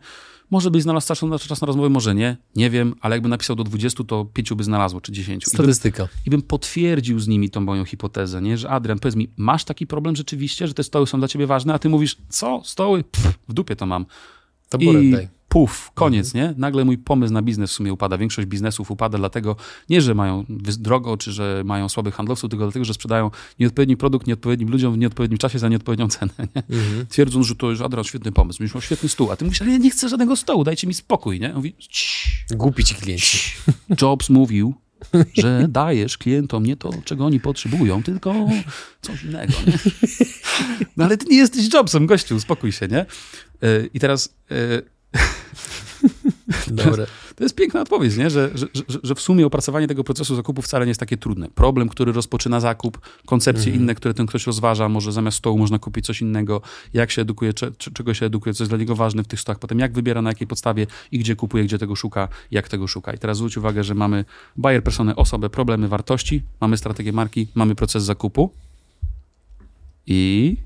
[0.52, 3.56] Może byś znalazł czas na, czas na rozmowę, może nie, nie wiem, ale jakby napisał
[3.56, 5.46] do 20, to 5 by znalazło, czy 10.
[5.46, 6.04] Statystyka.
[6.04, 8.58] I bym, I bym potwierdził z nimi tą moją hipotezę, nie?
[8.58, 11.74] Że Adrian, powiedz mi, masz taki problem rzeczywiście, że te stoły są dla ciebie ważne,
[11.74, 13.04] a ty mówisz, co, stoły?
[13.04, 14.06] Pff, w dupie to mam.
[14.70, 15.28] To I daj.
[15.54, 16.52] Puf, koniec, mhm.
[16.52, 16.60] nie?
[16.60, 18.18] Nagle mój pomysł na biznes w sumie upada.
[18.18, 19.56] Większość biznesów upada dlatego,
[19.90, 20.46] nie, że mają
[20.80, 24.98] drogo, czy że mają słabych handlowców, tylko dlatego, że sprzedają nieodpowiedni produkt nieodpowiednim ludziom w
[24.98, 26.64] nieodpowiednim czasie za nieodpowiednią cenę, nie?
[26.78, 27.06] Mhm.
[27.08, 29.72] Twierdząc, że to jest Adrian świetny pomysł, będziesz miał świetny stół, a ty mówisz, ale
[29.72, 31.54] ja nie chcę żadnego stołu, dajcie mi spokój, nie?
[31.54, 31.76] mówi,
[32.52, 33.38] Głupi ci klienci.
[34.02, 34.74] Jobs mówił,
[35.34, 38.50] że dajesz klientom nie to, czego oni potrzebują, tylko
[39.02, 39.54] coś innego.
[39.68, 39.74] Nie?
[40.98, 43.00] No ale ty nie jesteś Jobsem, gościu, spokój się, nie?
[43.00, 43.06] E,
[43.94, 44.36] I teraz...
[46.68, 47.08] Dobre.
[47.36, 48.30] To jest piękna odpowiedź, nie?
[48.30, 48.68] Że, że,
[49.04, 51.50] że, w sumie opracowanie tego procesu zakupu wcale nie jest takie trudne.
[51.56, 53.82] Problem, który rozpoczyna zakup, koncepcje Mhm.
[53.84, 56.62] inne, które ten ktoś rozważa, może zamiast stołu można kupić coś innego,
[56.94, 59.40] jak się edukuje, cze, cze- czego się edukuje, co jest dla niego ważne w tych
[59.40, 62.88] stołach, potem jak wybiera, na jakiej podstawie i gdzie kupuje, gdzie tego szuka, jak tego
[62.88, 63.14] szuka.
[63.14, 64.26] I teraz zwróć uwagę, że mamy
[64.58, 68.50] buyer personę, osobę, problemy, wartości, mamy strategię marki, mamy proces zakupu
[70.08, 70.58] i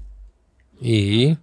[0.82, 1.36] I...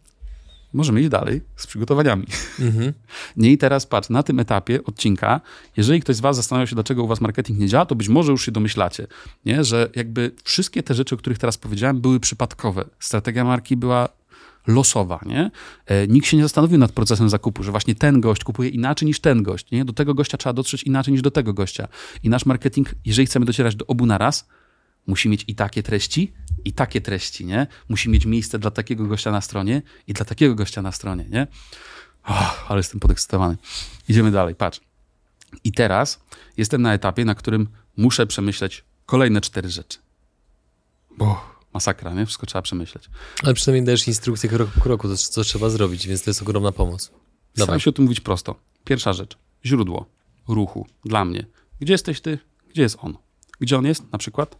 [0.74, 2.26] możemy iść dalej z przygotowaniami.
[2.60, 2.92] Mhm.
[3.36, 5.40] Nie i teraz patrz, na tym etapie odcinka,
[5.76, 8.32] jeżeli ktoś z was zastanawia się, dlaczego u was marketing nie działa, to być może
[8.32, 9.06] już się domyślacie,
[9.44, 9.64] nie?
[9.64, 12.84] że jakby wszystkie te rzeczy, o których teraz powiedziałem, były przypadkowe.
[12.98, 14.08] Strategia marki była
[14.66, 15.50] losowa, nie?
[15.86, 19.20] E, nikt się nie zastanowił nad procesem zakupu, że właśnie ten gość kupuje inaczej niż
[19.20, 19.84] ten gość, nie?
[19.84, 21.88] Do tego gościa trzeba dotrzeć inaczej niż do tego gościa.
[22.22, 24.48] I nasz marketing, jeżeli chcemy docierać do obu naraz,
[25.06, 26.32] musi mieć i takie treści,
[26.64, 27.66] i takie treści, nie?
[27.88, 31.46] Musi mieć miejsce dla takiego gościa na stronie i dla takiego gościa na stronie, nie?
[32.24, 33.56] Oh, ale jestem podekscytowany.
[34.08, 34.80] Idziemy dalej, patrz.
[35.64, 36.20] I teraz
[36.56, 39.98] jestem na etapie, na którym muszę przemyśleć kolejne cztery rzeczy.
[41.18, 42.26] Bo masakra, nie?
[42.26, 43.10] Wszystko trzeba przemyśleć.
[43.42, 46.72] Ale przynajmniej dajesz instrukcję krok po kroku, to co trzeba zrobić, więc to jest ogromna
[46.72, 47.02] pomoc.
[47.02, 47.80] Staram Dawaj.
[47.80, 48.54] się o tym mówić prosto.
[48.84, 49.38] Pierwsza rzecz.
[49.64, 50.06] Źródło
[50.48, 51.46] ruchu dla mnie.
[51.80, 52.38] Gdzie jesteś ty?
[52.70, 53.16] Gdzie jest on?
[53.60, 54.56] Gdzie on jest na przykład?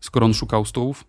[0.00, 1.04] Skoro on szukał stołów?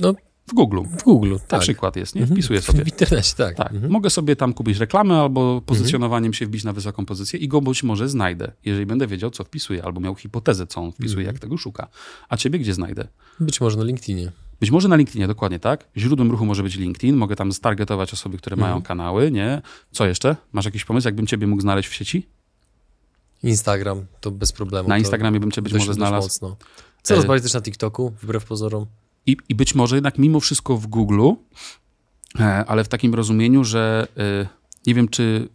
[0.00, 0.14] No,
[0.46, 0.82] W Google.
[0.98, 1.60] w Google, Na tak.
[1.60, 2.20] przykład jest, nie?
[2.22, 2.36] Mhm.
[2.36, 2.84] Wpisuję sobie.
[2.84, 3.56] W internecie, tak.
[3.56, 3.92] Tak, Mhm.
[3.92, 7.82] mogę sobie tam kupić reklamę albo pozycjonowaniem się wbić na wysoką pozycję i go być
[7.82, 11.34] może znajdę, jeżeli będę wiedział, co wpisuję, albo miał hipotezę, co on wpisuje, Mhm.
[11.34, 11.88] jak tego szuka.
[12.28, 13.08] A ciebie gdzie znajdę?
[13.40, 14.32] Być może na LinkedInie.
[14.60, 15.88] Być może na LinkedInie, dokładnie tak.
[15.96, 18.82] Źródłem ruchu może być LinkedIn, mogę tam stargetować osoby, które mają Mhm.
[18.82, 19.62] kanały, nie?
[19.90, 20.36] Co jeszcze?
[20.52, 22.26] Masz jakiś pomysł, jakbym ciebie mógł znaleźć w sieci?
[23.48, 24.88] Instagram to bez problemu.
[24.88, 26.26] Na Instagramie bym cię być dość- może znalazł.
[26.26, 26.56] Mocno.
[27.02, 28.86] Coraz E, bardziej też na TikToku, wbrew pozorom.
[29.26, 31.30] I, I być może jednak mimo wszystko w Google,
[32.40, 34.46] e, ale w takim rozumieniu, że e,
[34.86, 35.48] nie wiem, czy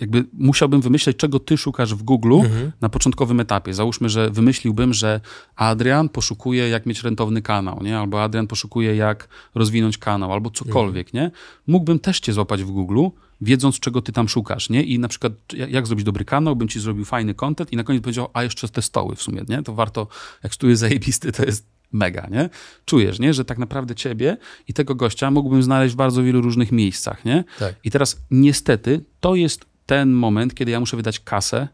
[0.00, 2.72] jakby musiałbym wymyśleć, czego ty szukasz w Google Mhm.
[2.80, 3.74] na początkowym etapie.
[3.74, 5.20] Załóżmy, że wymyśliłbym, że
[5.56, 7.98] Adrian poszukuje, jak mieć rentowny kanał, nie?
[7.98, 11.12] albo Adrian poszukuje, jak rozwinąć kanał, albo cokolwiek.
[11.14, 11.30] Nie?
[11.66, 13.06] Mógłbym też cię złapać w Google,
[13.40, 14.70] wiedząc, czego ty tam szukasz.
[14.70, 14.82] Nie?
[14.82, 18.02] I na przykład, jak, zrobić dobry kanał, bym ci zrobił fajny content i na koniec
[18.02, 19.42] powiedział, a jeszcze te stoły w sumie.
[19.48, 19.62] Nie?
[19.62, 20.06] To warto,
[20.42, 22.50] jak stół jest zajebisty, to jest mega, nie?
[22.84, 23.34] Czujesz, nie?
[23.34, 24.36] Że tak naprawdę ciebie
[24.68, 27.44] i tego gościa mógłbym znaleźć w bardzo wielu różnych miejscach, nie?
[27.58, 27.74] Tak.
[27.84, 31.68] I teraz niestety to jest ten moment, kiedy ja muszę wydać kasę,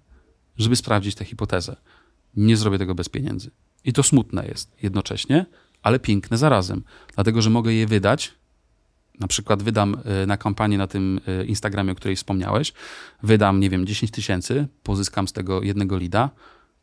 [0.57, 1.77] żeby sprawdzić tę hipotezę.
[2.37, 3.51] Nie zrobię tego bez pieniędzy.
[3.85, 5.47] I to smutne jest jednocześnie,
[5.83, 6.85] ale piękne zarazem.
[7.15, 8.35] Dlatego, że mogę je wydać.
[9.21, 12.73] Na przykład wydam y, na kampanię na tym y, Instagramie, o której wspomniałeś,
[13.23, 16.31] wydam, nie wiem, 10 tysięcy, pozyskam z tego jednego lida,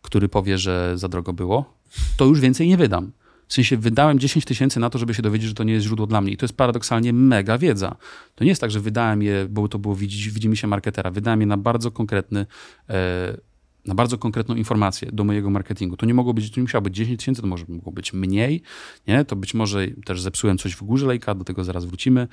[0.01, 1.77] który powie, że za drogo było,
[2.17, 3.11] to już więcej nie wydam.
[3.47, 6.07] W sensie wydałem 10 tysięcy na to, żeby się dowiedzieć, że to nie jest źródło
[6.07, 6.31] dla mnie.
[6.31, 7.95] I to jest paradoksalnie mega wiedza.
[8.35, 11.11] To nie jest tak, że wydałem je, bo to było widzi, widzimy się marketera.
[11.11, 12.45] Wydałem je na bardzo konkretny,
[12.89, 13.37] e,
[13.85, 15.97] na bardzo konkretną informację do mojego marketingu.
[15.97, 18.61] To nie mogło być, to nie musiało być 10 tysięcy, to może mogło być mniej,
[19.07, 19.25] nie?
[19.25, 22.27] To być może też zepsułem coś w górze lejka, do tego zaraz wrócimy.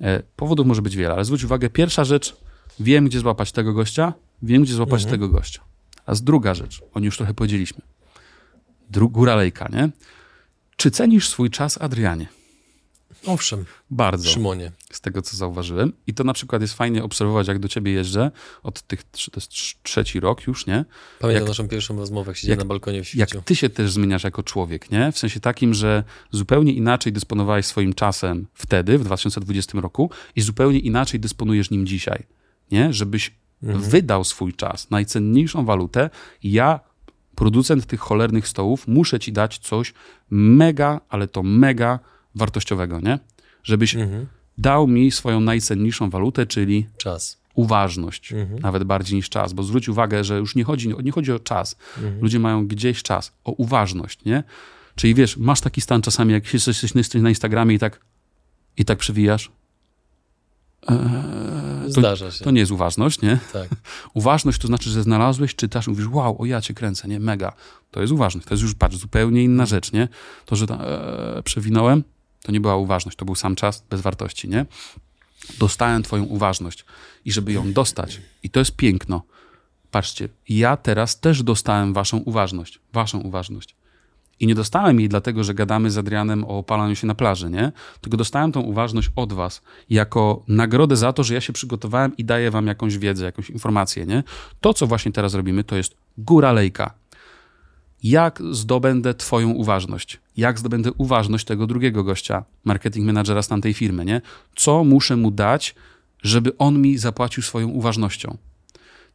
[0.00, 2.36] E, powodów może być wiele, ale zwróć uwagę, pierwsza rzecz,
[2.80, 5.60] wiem, gdzie złapać tego gościa, wiem, gdzie złapać tego gościa.
[6.06, 7.82] A z druga rzecz, o niej już trochę powiedzieliśmy.
[8.92, 9.90] Dru- góra lejka, nie?
[10.76, 12.39] Czy cenisz swój czas, Adrianie?
[13.26, 14.72] Owszem, Bardzo Szymonie.
[14.92, 15.92] z tego, co zauważyłem.
[16.06, 18.30] I to na przykład jest fajnie obserwować, jak do ciebie jeżdżę
[18.62, 20.84] od tych, to jest trz- trzeci rok już, nie?
[21.18, 23.42] Pamiętam Jak- naszą pierwszą rozmowę, jak siedziałem jak- na balkonie w Jak świeciu.
[23.44, 25.12] ty się też zmieniasz jako człowiek, nie?
[25.12, 30.78] W sensie takim, że zupełnie inaczej dysponowałeś swoim czasem wtedy, w 2020 roku i zupełnie
[30.78, 32.22] inaczej dysponujesz nim dzisiaj,
[32.72, 32.92] nie?
[32.92, 33.82] Żebyś Mhm.
[33.90, 36.10] wydał swój czas, najcenniejszą walutę.
[36.42, 36.80] Ja,
[37.34, 39.94] producent tych cholernych stołów, muszę ci dać coś
[40.30, 41.98] mega, ale to mega
[42.34, 43.18] wartościowego, nie?
[43.62, 44.26] Żebyś Mhm.
[44.58, 47.38] dał mi swoją najcenniejszą walutę, czyli Czas.
[47.54, 48.60] uważność, Mhm.
[48.60, 51.76] nawet bardziej niż czas, bo zwróć uwagę, że już nie chodzi, nie chodzi o czas.
[51.96, 52.20] Mhm.
[52.22, 54.42] Ludzie mają gdzieś czas, o uważność, nie?
[54.94, 58.00] Czyli wiesz, masz taki stan czasami, jak jesteś, jesteś na Instagramie i tak,
[58.76, 59.50] i tak przewijasz.
[60.88, 60.96] Eee,
[61.94, 62.44] to, Zdarza się.
[62.44, 63.38] to nie jest uważność, nie?
[63.52, 63.68] Tak.
[64.14, 67.20] Uważność to znaczy, że znalazłeś, czytasz, mówisz, wow, o ja cię kręcę, nie?
[67.20, 67.52] Mega.
[67.90, 68.46] To jest uważność.
[68.48, 70.08] To jest już, patrz, zupełnie inna rzecz, nie?
[70.46, 72.04] To, że tam, eee, przewinąłem,
[72.42, 74.66] to nie była uważność, to był sam czas bez wartości, nie?
[75.58, 76.84] Dostałem twoją uważność
[77.24, 79.22] i żeby ją dostać, i to jest piękno,
[79.90, 83.74] patrzcie, ja teraz też dostałem waszą uważność, waszą uważność.
[84.40, 87.72] I nie dostałem jej dlatego, że gadamy z Adrianem o opalaniu się na plaży, nie?
[88.00, 92.24] Tylko dostałem tą uważność od was jako nagrodę za to, że ja się przygotowałem i
[92.24, 94.22] daję wam jakąś wiedzę, jakąś informację, nie?
[94.60, 96.94] To, co właśnie teraz robimy, to jest góra lejka.
[98.02, 100.20] Jak zdobędę twoją uważność?
[100.36, 104.20] Jak zdobędę uważność tego drugiego gościa, marketing menadżera z tamtej firmy, nie?
[104.56, 105.74] Co muszę mu dać,
[106.22, 108.36] żeby on mi zapłacił swoją uważnością.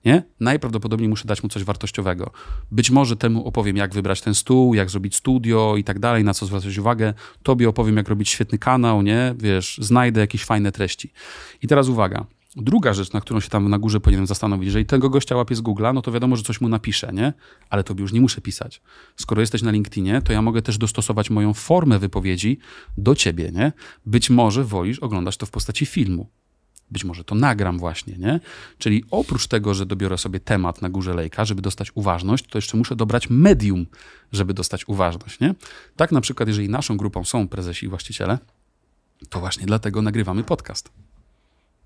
[0.06, 0.24] Nie?
[0.40, 2.32] Najprawdopodobniej muszę dać mu coś wartościowego.
[2.72, 6.34] Być może temu opowiem, jak wybrać ten stół, jak zrobić studio i tak dalej, na
[6.34, 7.14] co zwracać uwagę.
[7.44, 9.36] Tobie opowiem, jak robić świetny kanał, nie?
[9.38, 11.14] Wiesz, znajdę jakieś fajne treści.
[11.62, 12.26] I teraz uwaga.
[12.56, 15.62] Druga rzecz, na którą się tam na górze powinienem zastanowić, jeżeli tego gościa łapię z
[15.62, 17.34] Google'a, no to wiadomo, że coś mu napiszę, nie?
[17.70, 18.82] Ale tobie już nie muszę pisać.
[19.16, 22.58] Skoro jesteś na LinkedInie, to ja mogę też dostosować moją formę wypowiedzi
[22.98, 23.72] do ciebie, nie?
[24.06, 26.30] Być może wolisz oglądać to w postaci filmu.
[26.92, 28.40] Być może to nagram właśnie, nie?
[28.78, 32.78] Czyli oprócz tego, że dobiorę sobie temat na górze lejka, żeby dostać uważność, to jeszcze
[32.78, 33.86] muszę dobrać medium,
[34.32, 35.56] żeby dostać uważność, nie?
[35.96, 38.40] Tak na przykład, jeżeli naszą grupą są prezesi i właściciele,
[39.30, 41.05] to właśnie dlatego nagrywamy podcast.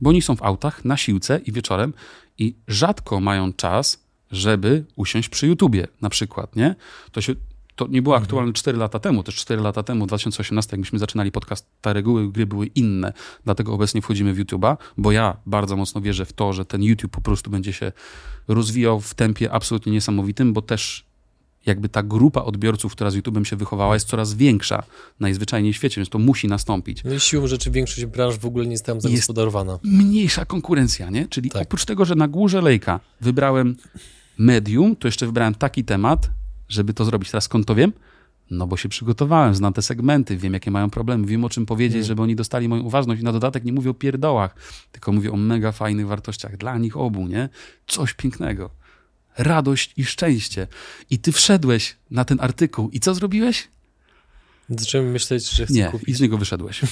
[0.01, 1.93] Bo oni są w autach, na siłce i wieczorem
[2.37, 6.75] i rzadko mają czas, żeby usiąść przy YouTubie na przykład, nie?
[7.11, 7.35] To się
[7.79, 10.99] to nie było aktualne 4 lata temu, też 4 lata temu, w 2018, jak myśmy
[10.99, 13.13] zaczynali podcast, te reguły gry były inne,
[13.45, 17.11] dlatego obecnie wchodzimy w YouTube'a, bo ja bardzo mocno wierzę w to, że ten YouTube
[17.11, 17.91] po prostu będzie się
[18.47, 21.08] rozwijał w tempie absolutnie niesamowitym, bo też
[21.65, 24.83] jakby ta grupa odbiorców, która z YouTube'em się wychowała, jest coraz większa
[25.19, 27.03] najzwyczajniej w świecie, więc to musi nastąpić.
[27.03, 29.71] No i siłą rzeczy większość branż w ogóle nie jest tam zagospodarowana.
[29.71, 31.27] Jest mniejsza konkurencja, nie?
[31.27, 31.61] Czyli tak.
[31.61, 33.75] oprócz tego, że na górze lejka wybrałem
[34.37, 36.29] medium, to jeszcze wybrałem taki temat,
[36.69, 37.31] żeby to zrobić.
[37.31, 37.93] Teraz skąd to wiem?
[38.51, 41.95] No bo się przygotowałem, znam te segmenty, wiem jakie mają problemy, wiem o czym powiedzieć,
[41.95, 42.07] mm.
[42.07, 44.55] żeby oni dostali moją uważność i na dodatek nie mówię o pierdołach,
[44.91, 47.49] tylko mówię o mega fajnych wartościach dla nich obu, nie?
[47.87, 48.69] Coś pięknego.
[49.37, 50.67] Radość i szczęście.
[51.09, 53.67] I ty wszedłeś na ten artykuł i co zrobiłeś?
[54.69, 56.09] Zacząłem myśleć, że chcę Nie, kupić.
[56.09, 56.81] i z niego wyszedłeś.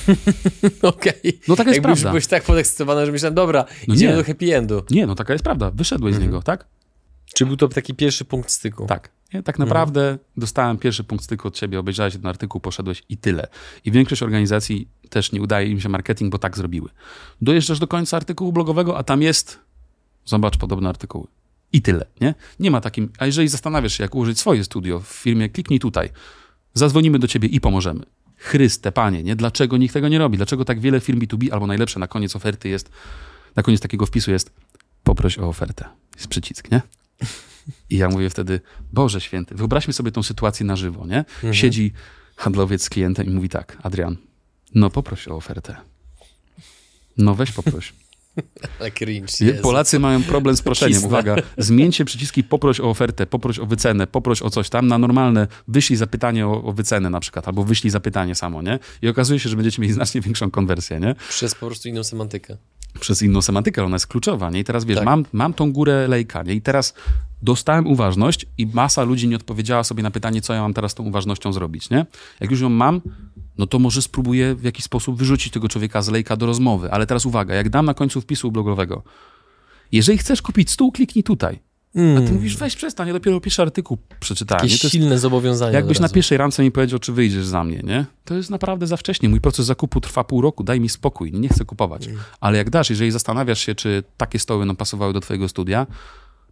[0.81, 1.13] Okej.
[1.19, 1.33] Okay.
[1.47, 2.09] No taka jest Jakby prawda.
[2.09, 4.17] Byłeś tak podekscytowany, że myślałem, dobra, no idziemy nie.
[4.17, 4.83] do happy endu.
[4.89, 5.71] Nie, no taka jest prawda.
[5.71, 6.23] Wyszedłeś mm.
[6.23, 6.65] z niego, tak?
[7.33, 8.85] Czy był to taki pierwszy punkt styku?
[8.85, 9.09] Tak.
[9.33, 9.43] Nie?
[9.43, 10.19] Tak naprawdę mhm.
[10.37, 13.47] dostałem pierwszy punkt styku od ciebie, obejrzałeś ten artykuł, poszedłeś i tyle.
[13.85, 16.89] I większość organizacji też nie udaje im się marketing, bo tak zrobiły.
[17.41, 19.59] Dojeżdżasz do końca artykułu blogowego, a tam jest,
[20.25, 21.27] zobacz podobne artykuły.
[21.73, 22.35] I tyle, nie?
[22.59, 26.09] Nie ma takim, a jeżeli zastanawiasz się, jak ułożyć swoje studio w firmie, kliknij tutaj.
[26.73, 28.03] Zadzwonimy do ciebie i pomożemy.
[28.37, 29.35] Chryste, panie, nie?
[29.35, 30.37] Dlaczego nikt tego nie robi?
[30.37, 32.89] Dlaczego tak wiele firm B2B, albo najlepsze na koniec oferty jest,
[33.55, 34.51] na koniec takiego wpisu jest
[35.03, 35.85] poproś o ofertę.
[36.15, 36.81] Jest przycisk, nie?
[37.89, 38.61] I ja mówię wtedy,
[38.93, 41.17] Boże święty, wyobraźmy sobie tą sytuację na żywo, nie?
[41.17, 41.53] Mhm.
[41.53, 41.93] Siedzi
[42.35, 44.17] handlowiec z klientem i mówi tak, Adrian,
[44.75, 45.75] no poproś o ofertę.
[47.17, 47.93] No weź poproś.
[48.97, 51.03] cringe, Polacy mają problem z proszeniem.
[51.03, 55.47] Uwaga, zmieńcie przyciski poproś o ofertę, poproś o wycenę, poproś o coś tam na normalne
[55.67, 58.79] wyślij zapytanie o, o wycenę na przykład, albo wyślij zapytanie samo, nie?
[59.01, 61.15] I okazuje się, że będziecie mieli znacznie większą konwersję, nie?
[61.29, 62.57] Przez po prostu inną semantykę
[62.99, 64.59] przez inną semantykę, ona jest kluczowa, nie?
[64.59, 65.05] I teraz wiesz, tak.
[65.05, 66.53] mam, mam tą górę lejka, nie?
[66.53, 66.93] I teraz
[67.41, 71.03] dostałem uważność i masa ludzi nie odpowiedziała sobie na pytanie, co ja mam teraz tą
[71.03, 72.05] uważnością zrobić, nie?
[72.39, 73.01] Jak już ją mam,
[73.57, 76.91] no to może spróbuję w jakiś sposób wyrzucić tego człowieka z lejka do rozmowy.
[76.91, 79.03] Ale teraz uwaga, jak dam na końcu wpisu blogowego,
[79.91, 81.59] jeżeli chcesz kupić stół, kliknij tutaj.
[81.97, 82.17] Mm.
[82.17, 82.33] A ty mm.
[82.33, 84.65] mówisz, weź przestań, ja dopiero pierwszy artykuł przeczytałem.
[84.65, 85.73] Jakieś to silne zobowiązanie.
[85.73, 88.05] Jakbyś na pierwszej rance mi powiedział, czy wyjdziesz za mnie, nie?
[88.25, 89.29] To jest naprawdę za wcześnie.
[89.29, 92.07] Mój proces zakupu trwa pół roku, daj mi spokój, nie chcę kupować.
[92.07, 92.19] Mm.
[92.39, 95.87] Ale jak dasz, jeżeli zastanawiasz się, czy takie stoły nam pasowały do twojego studia,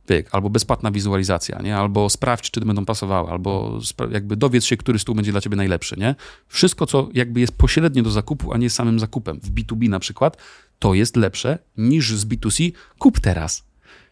[0.06, 1.78] pyk, albo bezpłatna wizualizacja, nie?
[1.78, 3.80] Albo sprawdź, czy będą pasowały, albo
[4.12, 6.16] jakby dowiedz się, który stół będzie dla ciebie najlepszy, nie?
[6.48, 9.40] Wszystko, co jakby jest pośrednie do zakupu, a nie samym zakupem.
[9.40, 10.38] W B2B na przykład,
[10.80, 12.72] to jest lepsze niż z B2C.
[12.98, 13.64] Kup teraz.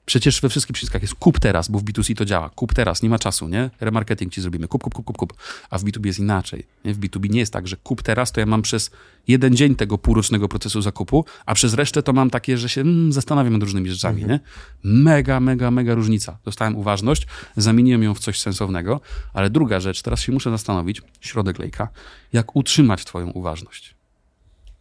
[0.06, 2.50] Przecież we wszystkich przyciskach jest kup teraz, bo w B2C to działa.
[2.50, 3.70] Kup teraz, nie ma czasu, nie?
[3.80, 4.68] Remarketing ci zrobimy.
[4.68, 5.34] Kup, kup, kup, kup, kup.
[5.70, 6.68] A w B2B jest inaczej.
[6.86, 6.94] Nie?
[6.94, 8.92] W B2B nie jest tak, że kup teraz, to ja mam przez
[9.28, 13.14] jeden dzień tego półrocznego procesu zakupu, a przez resztę to mam takie, że się mm,
[13.14, 14.40] zastanawiam nad różnymi rzeczami, mhm.
[14.40, 14.48] nie?
[14.92, 16.38] Mega, mega, mega różnica.
[16.46, 19.02] Dostałem uważność, zamieniłem ją w coś sensownego,
[19.34, 21.88] ale druga rzecz, teraz się muszę zastanowić, środek lejka,
[22.34, 23.96] jak utrzymać twoją uważność.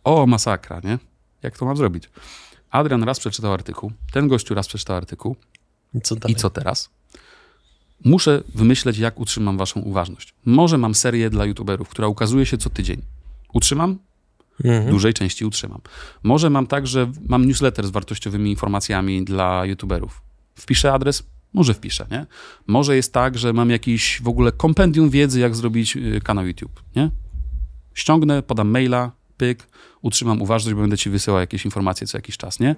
[0.04, 0.98] O, masakra, nie?
[1.42, 2.08] Jak to mam zrobić?
[2.72, 5.37] Adrian raz przeczytał artykuł, ten gościu raz przeczytał artykuł.
[5.94, 6.90] I co, I co teraz?
[8.04, 10.35] Muszę wymyśleć, jak utrzymam waszą uważność.
[10.44, 13.02] Może mam serię dla youtuberów, która ukazuje się co tydzień.
[13.52, 13.98] Utrzymam?
[14.64, 14.90] Mhm.
[14.90, 15.80] Dużej części utrzymam.
[16.22, 20.22] Może mam tak, że mam newsletter z wartościowymi informacjami dla youtuberów.
[20.54, 21.22] Wpiszę adres?
[21.52, 22.26] Może wpiszę, nie?
[22.66, 26.82] Może jest tak, że mam jakiś w ogóle kompendium wiedzy, jak zrobić y, kanał YouTube,
[26.96, 27.11] nie?
[27.94, 29.66] Ściągnę, podam maila, pyk,
[30.02, 32.76] utrzymam uważność, bo będę ci wysyłał jakieś informacje co jakiś czas, nie?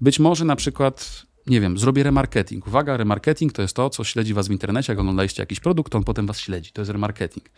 [0.00, 2.66] Być może na przykład nie wiem, zrobię remarketing.
[2.66, 4.92] Uwaga, remarketing to jest to, co śledzi was w internecie.
[4.92, 6.72] Jak oglądaliście jakiś produkt, on potem was śledzi.
[6.72, 7.50] To jest remarketing.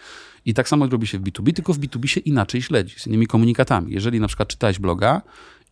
[0.44, 3.26] I tak samo robi się w B2B, tylko w B2B się inaczej śledzi, z innymi
[3.26, 3.92] komunikatami.
[3.92, 5.22] Jeżeli na przykład czytałeś bloga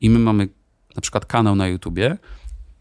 [0.01, 0.49] i my mamy
[0.97, 2.17] na przykład kanał na YouTubie,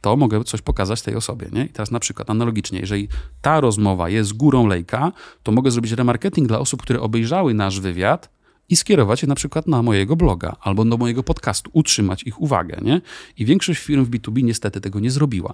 [0.02, 1.48] to mogę coś pokazać tej osobie.
[1.52, 1.66] Nie?
[1.66, 3.08] I teraz na przykład analogicznie, jeżeli
[3.42, 5.12] ta rozmowa jest górą lejka,
[5.44, 8.35] to mogę zrobić remarketing dla osób, które obejrzały nasz wywiad
[8.70, 12.80] i skierować je na przykład na mojego bloga albo do mojego podcastu, utrzymać ich uwagę,
[12.82, 13.02] nie?
[13.38, 15.54] I większość firm w B2B niestety tego nie zrobiła.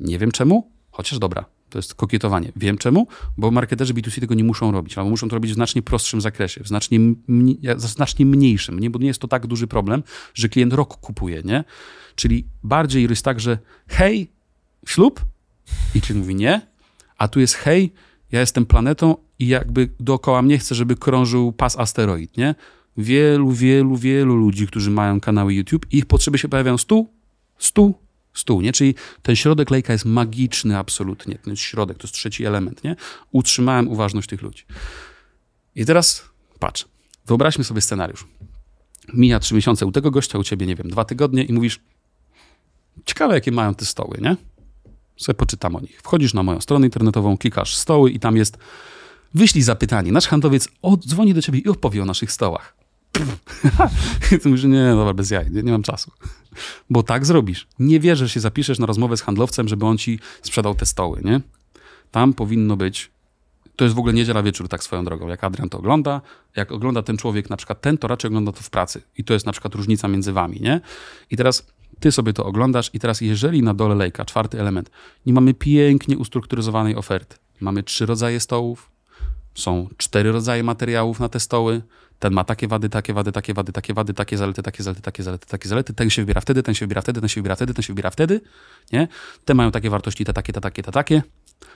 [0.00, 2.52] Nie wiem czemu, chociaż dobra, to jest kokietowanie.
[2.56, 3.06] Wiem czemu,
[3.36, 6.64] bo marketerzy B2C tego nie muszą robić, albo muszą to robić w znacznie prostszym zakresie,
[6.64, 6.98] w znacznie,
[7.28, 8.90] mniej, znacznie mniejszym, nie?
[8.90, 10.02] bo nie jest to tak duży problem,
[10.34, 11.64] że klient rok kupuje, nie?
[12.14, 14.32] Czyli bardziej jest tak, że hej,
[14.86, 15.24] ślub?
[15.94, 16.60] I klient mówi nie,
[17.18, 17.92] a tu jest hej,
[18.32, 22.54] ja jestem planetą i jakby dookoła mnie chcę, żeby krążył pas asteroid, nie?
[22.96, 27.06] Wielu, wielu, wielu ludzi, którzy mają kanały YouTube ich potrzeby się pojawiają stu,
[27.58, 27.94] stu,
[28.34, 28.72] stół, nie?
[28.72, 31.38] Czyli ten środek lejka jest magiczny absolutnie.
[31.38, 32.96] Ten środek to jest trzeci element, nie?
[33.32, 34.64] Utrzymałem uważność tych ludzi.
[35.74, 36.24] I teraz
[36.58, 36.88] patrz,
[37.26, 38.26] wyobraźmy sobie scenariusz.
[39.14, 41.80] Mija trzy miesiące u tego gościa, u ciebie, nie wiem, dwa tygodnie i mówisz,
[43.04, 44.36] ciekawe jakie mają te stoły, nie?
[45.18, 46.00] Sobie poczytam o nich.
[46.02, 48.58] Wchodzisz na moją stronę internetową, klikasz stoły i tam jest
[49.34, 50.12] wyślij zapytanie.
[50.12, 52.76] Nasz handlowiec odzwoni do ciebie i opowie o naszych stołach.
[54.42, 56.12] Ty mówisz, nie, dobra, bez jaj, nie, nie, mam czasu.
[56.90, 57.66] Bo tak zrobisz.
[57.78, 61.20] Nie wierzę, że się zapiszesz na rozmowę z handlowcem, żeby on ci sprzedał te stoły,
[61.24, 61.40] nie?
[62.10, 63.10] Tam powinno być
[63.78, 65.28] to jest w ogóle niedziela wieczór, tak swoją drogą.
[65.28, 66.20] Jak Adrian to ogląda,
[66.56, 69.02] jak ogląda ten człowiek, na przykład ten, to raczej ogląda to w pracy.
[69.18, 70.80] I to jest na przykład różnica między wami, nie?
[71.30, 71.66] I teraz
[72.00, 74.90] ty sobie to oglądasz i teraz jeżeli na dole lejka, czwarty element,
[75.26, 78.90] nie mamy pięknie ustrukturyzowanej oferty, mamy trzy rodzaje stołów,
[79.54, 81.82] są cztery rodzaje materiałów na te stoły,
[82.18, 85.22] ten ma takie wady, takie wady, takie wady, takie wady, takie zalety, takie zalety, takie
[85.22, 87.74] zalety, takie zalety, ten się wybiera wtedy, ten się wybiera wtedy, ten się wybiera wtedy,
[87.74, 88.40] ten się wybiera wtedy,
[88.92, 89.08] nie?
[89.44, 91.22] Te mają takie wartości, te takie, te takie, te takie.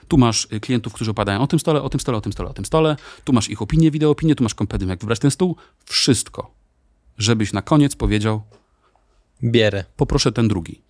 [0.07, 2.49] Tu masz y, klientów, którzy opadają o tym stole, o tym stole, o tym stole,
[2.49, 2.95] o tym stole.
[3.23, 5.55] Tu masz ich opinie, wideo opinie, tu masz kompendium, jak wybrać ten stół.
[5.85, 6.51] Wszystko,
[7.17, 8.41] żebyś na koniec powiedział
[9.43, 9.83] Bierę.
[9.97, 10.81] Poproszę ten drugi.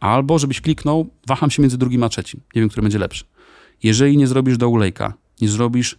[0.00, 2.40] Albo żebyś kliknął, waham się między drugim a trzecim.
[2.54, 3.24] Nie wiem, który będzie lepszy.
[3.82, 5.98] Jeżeli nie zrobisz do ulejka, nie zrobisz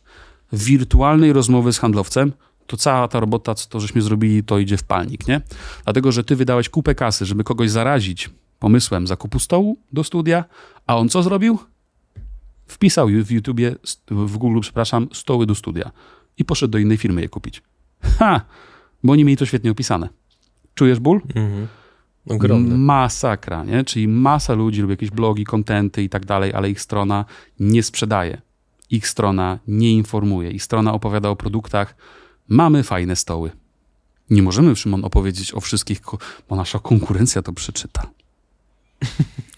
[0.54, 2.34] wirtualnej rozmowy z handlowcem,
[2.68, 5.42] to cała ta robota, co to żeśmy zrobili, to idzie w palnik, nie?
[5.84, 8.30] Dlatego, że ty wydałeś kupę kasy, żeby kogoś zarazić
[8.60, 10.46] pomysłem zakupu stołu do studia,
[10.88, 11.60] a on co zrobił?
[12.68, 13.76] Wpisał w YouTubie,
[14.12, 15.92] w Google, przepraszam, stoły do studia
[16.38, 17.64] i poszedł do innej firmy je kupić.
[18.20, 18.42] Ha!
[19.04, 20.10] Bo oni mieli to świetnie opisane.
[20.76, 21.22] Czujesz ból?
[21.36, 21.68] Mhm.
[22.30, 22.78] Ogromny.
[22.78, 23.84] Masakra, nie?
[23.84, 27.26] Czyli masa ludzi lubi jakieś blogi, kontenty i tak dalej, ale ich strona
[27.60, 28.42] nie sprzedaje
[28.92, 31.96] ich strona nie informuje, ich strona opowiada o produktach.
[32.48, 33.52] Mamy fajne stoły.
[34.30, 36.02] Nie możemy, Szymon, opowiedzieć o wszystkich,
[36.50, 38.10] bo nasza konkurencja to przeczyta.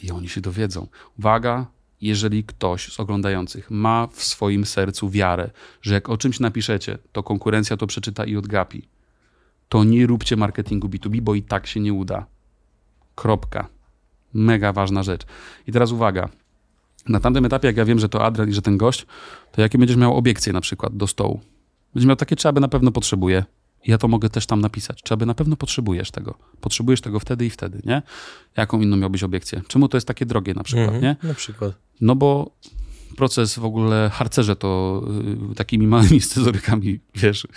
[0.04, 0.88] I oni się dowiedzą.
[1.20, 1.66] Uwaga,
[2.02, 5.50] jeżeli ktoś z oglądających ma w swoim sercu wiarę,
[5.82, 8.88] że jak o czymś napiszecie, to konkurencja to przeczyta i odgapi,
[9.74, 12.26] to nie róbcie marketingu B2B, bo i tak się nie uda.
[13.16, 13.68] Kropka.
[14.34, 15.26] Mega ważna rzecz.
[15.68, 16.30] I teraz uwaga
[17.10, 19.06] na tamtym etapie, jak ja wiem, że to Adrian i że ten gość,
[19.52, 21.40] to jakie będziesz miał obiekcje na przykład do stołu?
[21.94, 23.44] Będziesz miał takie, czy aby na pewno potrzebuję.
[23.86, 25.04] Ja to mogę też tam napisać.
[25.04, 26.34] Czy aby na pewno potrzebujesz tego?
[26.62, 28.02] Potrzebujesz tego wtedy i wtedy, nie?
[28.58, 29.62] Jaką inną miałbyś obiekcję?
[29.68, 31.28] Czemu to jest takie drogie na przykład, mhm, nie?
[31.28, 31.74] Na przykład.
[32.02, 32.52] No bo
[33.14, 35.02] proces w ogóle harcerze to
[35.52, 37.48] y, takimi małymi scyzorykami, wiesz,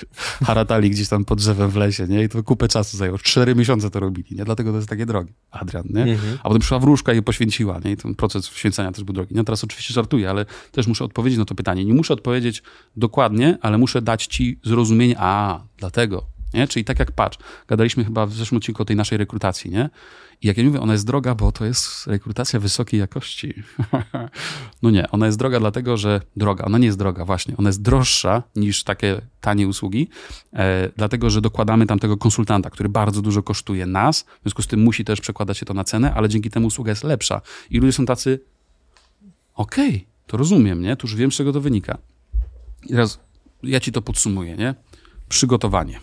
[0.45, 2.25] haratali gdzieś tam pod drzewem w lesie, nie?
[2.25, 3.19] I to kupę czasu zajęło.
[3.19, 4.45] Cztery miesiące to robili, nie?
[4.45, 5.33] Dlatego to jest takie drogie.
[5.51, 6.03] Adrian, nie?
[6.03, 6.39] Mhm.
[6.41, 7.91] A potem przyszła wróżka i poświęciła, nie?
[7.91, 9.35] I ten proces święcenia też był drogi.
[9.35, 11.85] No teraz oczywiście żartuję, ale też muszę odpowiedzieć na to pytanie.
[11.85, 12.63] Nie muszę odpowiedzieć
[12.97, 16.69] dokładnie, ale muszę dać ci zrozumienie, a, dlatego, nie?
[16.69, 17.39] Czyli tak jak patrz,
[17.69, 19.91] gadaliśmy chyba w zeszłym odcinku o tej naszej rekrutacji, nie?
[20.43, 23.55] I jak ja mówię, ona jest droga, bo to jest rekrutacja wysokiej jakości.
[24.83, 27.83] no nie, ona jest droga dlatego, że droga, ona nie jest droga, właśnie, ona jest
[27.83, 30.09] droższa niż takie tanie usługi,
[30.53, 34.67] e, dlatego, że dokładamy tam tego konsultanta, który bardzo dużo kosztuje nas, w związku z
[34.67, 37.41] tym musi też przekładać się to na cenę, ale dzięki temu usługa jest lepsza.
[37.71, 38.41] I ludzie są tacy,
[39.55, 40.97] okej, okay, to rozumiem, nie?
[40.97, 41.99] To już wiem, z czego to wynika.
[42.83, 43.21] I teraz
[43.63, 44.75] ja ci to podsumuję, nie?
[45.29, 46.01] Przygotowanie.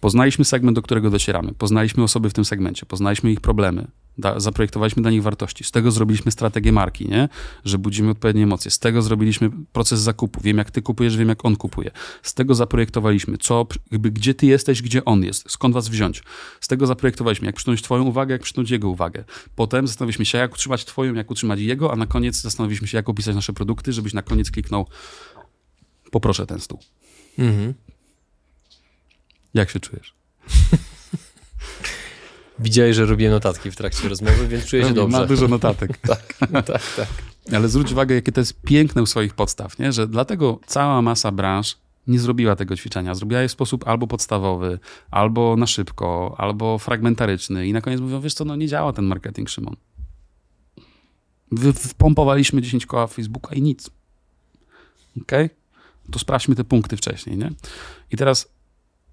[0.00, 3.86] Poznaliśmy segment, do którego docieramy, poznaliśmy osoby w tym segmencie, poznaliśmy ich problemy,
[4.18, 7.28] da, zaprojektowaliśmy dla nich wartości, z tego zrobiliśmy strategię marki, nie?
[7.64, 11.44] że budzimy odpowiednie emocje, z tego zrobiliśmy proces zakupu, wiem jak ty kupujesz, wiem jak
[11.44, 11.90] on kupuje,
[12.22, 16.22] z tego zaprojektowaliśmy, co, jakby, gdzie ty jesteś, gdzie on jest, skąd was wziąć,
[16.60, 19.24] z tego zaprojektowaliśmy, jak przyciągnąć twoją uwagę, jak przyciągnąć jego uwagę.
[19.56, 23.08] Potem zastanowiliśmy się, jak utrzymać twoją, jak utrzymać jego, a na koniec zastanowiliśmy się, jak
[23.08, 24.86] opisać nasze produkty, żebyś na koniec kliknął
[26.10, 26.78] poproszę ten stół.
[27.38, 27.74] Mhm.
[29.56, 30.14] Jak się czujesz?
[32.58, 35.18] Widziałeś, że robię notatki w trakcie rozmowy, więc czuję się dobrze.
[35.18, 35.98] Ma dużo notatek.
[36.08, 37.08] tak, tak, tak.
[37.52, 39.92] Ale zwróć uwagę, jakie to jest piękne u swoich podstaw, nie?
[39.92, 41.76] że dlatego cała masa branż
[42.06, 43.14] nie zrobiła tego ćwiczenia.
[43.14, 44.78] Zrobiła je w sposób albo podstawowy,
[45.10, 49.04] albo na szybko, albo fragmentaryczny i na koniec mówią, wiesz co, no nie działa ten
[49.04, 49.76] marketing, Szymon.
[51.74, 53.90] Wpompowaliśmy 10 koła Facebooka i nic.
[55.22, 55.44] Okej?
[55.44, 55.66] Okay?
[56.10, 57.50] to sprawdźmy te punkty wcześniej, nie?
[58.10, 58.48] I teraz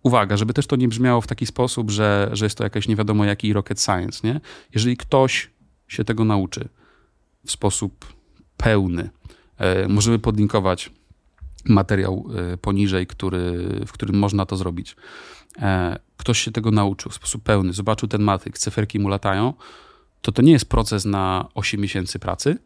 [0.04, 2.96] uwaga, żeby też to nie brzmiało w taki sposób, że, że jest to jakaś nie
[2.96, 4.42] wiadomo jaki rocket science, nie?
[4.74, 5.50] Jeżeli ktoś
[5.88, 6.70] się tego nauczy
[7.46, 8.14] w sposób
[8.58, 9.10] pełny,
[9.58, 10.92] e, możemy podlinkować
[11.66, 14.96] materiał e, poniżej, który, w którym można to zrobić.
[15.60, 19.54] E, ktoś się tego nauczył w sposób pełny, zobaczył ten matryk, cyferki mu latają,
[20.22, 22.58] to to nie jest proces na 8 miesięcy pracy,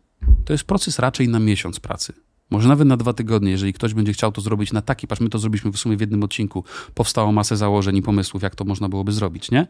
[0.45, 2.13] to jest proces raczej na miesiąc pracy.
[2.49, 5.29] Może nawet na dwa tygodnie, jeżeli ktoś będzie chciał to zrobić na taki, patrz, my
[5.29, 8.89] to zrobiliśmy w sumie w jednym odcinku, powstało masę założeń i pomysłów, jak to można
[8.89, 9.67] byłoby zrobić, nie?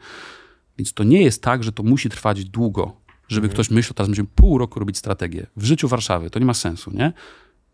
[0.77, 2.95] Więc to nie jest tak, że to musi trwać długo,
[3.27, 3.53] żeby mhm.
[3.53, 5.47] ktoś myślał, teraz będziemy pół roku robić strategię.
[5.57, 7.13] W życiu Warszawy to nie ma sensu, nie?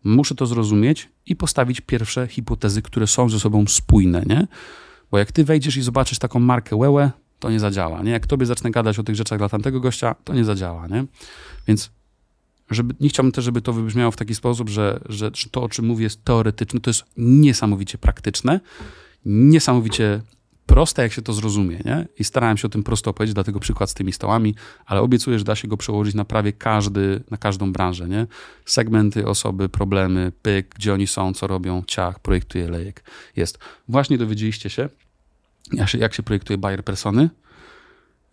[0.04, 4.46] Muszę to zrozumieć i postawić pierwsze hipotezy, które są ze sobą spójne, nie?
[5.10, 8.10] Bo jak ty wejdziesz i zobaczysz taką markę Łełe, to nie zadziała, nie?
[8.10, 11.04] Jak tobie zacznę gadać o tych rzeczach dla tamtego gościa, to nie zadziała, nie?
[11.68, 11.90] Więc
[12.70, 15.86] żeby, nie chciałbym też, żeby to wybrzmiało w taki sposób, że, że to, o czym
[15.86, 18.60] mówię, jest teoretyczne, to jest niesamowicie praktyczne,
[19.24, 20.20] niesamowicie
[20.66, 22.06] proste, jak się to zrozumie, nie?
[22.18, 24.54] I starałem się o tym prosto opowiedzieć, dlatego przykład z tymi stołami,
[24.86, 28.26] ale obiecuję, że da się go przełożyć na prawie każdy, na każdą branżę, nie?
[28.64, 33.04] Segmenty, osoby, problemy, pyk, gdzie oni są, co robią, ciach, projektuje lejek.
[33.36, 33.58] Jest.
[33.88, 34.88] Właśnie dowiedzieliście się,
[35.98, 37.30] jak się, projektuje buyer persony,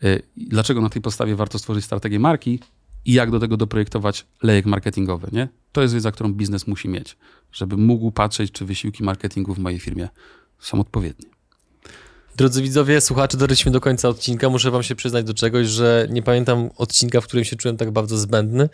[0.03, 2.59] y, dlaczego na tej podstawie warto stworzyć strategię marki
[3.05, 5.47] i jak do tego doprojektować lejek marketingowy, nie?
[5.71, 7.17] To jest wiedza, którą biznes musi mieć,
[7.51, 10.09] żeby mógł patrzeć, czy wysiłki marketingu w mojej firmie
[10.59, 11.29] są odpowiednie.
[12.35, 14.49] Drodzy widzowie, słuchacze, doszliśmy do końca odcinka.
[14.49, 17.91] Muszę wam się przyznać do czegoś, że nie pamiętam odcinka, w którym się czułem tak
[17.91, 18.69] bardzo zbędny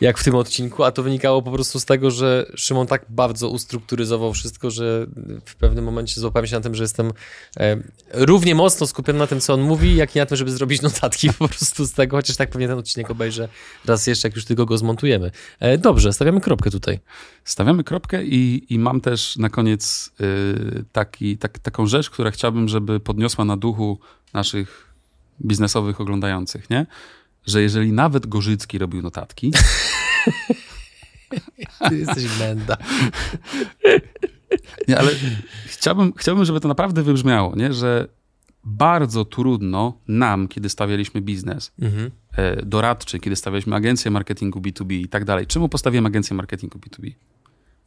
[0.00, 3.48] jak w tym odcinku, a to wynikało po prostu z tego, że Szymon tak bardzo
[3.48, 5.06] ustrukturyzował wszystko, że
[5.44, 7.12] w pewnym momencie złapałem się na tym, że jestem
[7.56, 7.76] e,
[8.12, 11.32] równie mocno skupiony na tym, co on mówi, jak i na tym, żeby zrobić notatki
[11.38, 13.48] po prostu z tego, chociaż tak pewnie ten odcinek obejrzę
[13.86, 15.30] raz jeszcze, jak już tylko go zmontujemy.
[15.60, 17.00] E, dobrze, stawiamy kropkę tutaj.
[17.44, 22.68] Stawiamy kropkę i, i mam też na koniec y, taki, tak, taką rzecz, która chciałbym,
[22.68, 23.98] żeby podniosła na duchu
[24.34, 24.88] naszych
[25.44, 26.86] biznesowych oglądających, nie?
[27.48, 29.52] Że jeżeli nawet Gorzycki robił notatki...
[31.88, 32.76] Ty jesteś menda.
[34.88, 35.10] Nie, ale
[35.66, 37.72] chciałbym, chciałbym, żeby to naprawdę wybrzmiało, nie?
[37.72, 38.08] że
[38.64, 42.10] bardzo trudno nam, kiedy stawialiśmy biznes mhm.
[42.36, 45.46] E, doradczy, kiedy stawialiśmy agencję marketingu B2B i tak dalej.
[45.46, 47.12] Czemu postawiłem agencję marketingu B2B?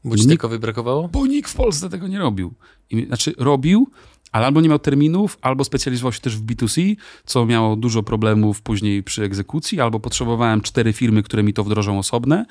[0.03, 1.07] Bo ci tylko brakowało?
[1.07, 2.53] Bo nikt w Polsce tego nie robił.
[2.89, 3.87] I, znaczy robił,
[4.31, 8.61] ale albo nie miał terminów, albo specjalizował się też w B2C, co miało dużo problemów
[8.61, 12.45] później przy egzekucji, albo potrzebowałem cztery firmy, które mi to wdrożą osobne.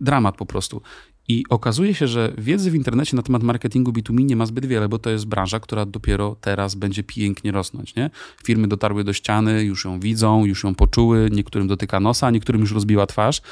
[0.00, 0.82] Dramat po prostu.
[1.28, 4.88] I okazuje się, że wiedzy w internecie na temat marketingu B2B nie ma zbyt wiele,
[4.88, 7.94] bo to jest branża, która dopiero teraz będzie pięknie rosnąć.
[7.94, 8.10] Nie?
[8.44, 12.72] Firmy dotarły do ściany, już ją widzą, już ją poczuły, niektórym dotyka nosa, niektórym już
[12.72, 13.42] rozbiła twarz.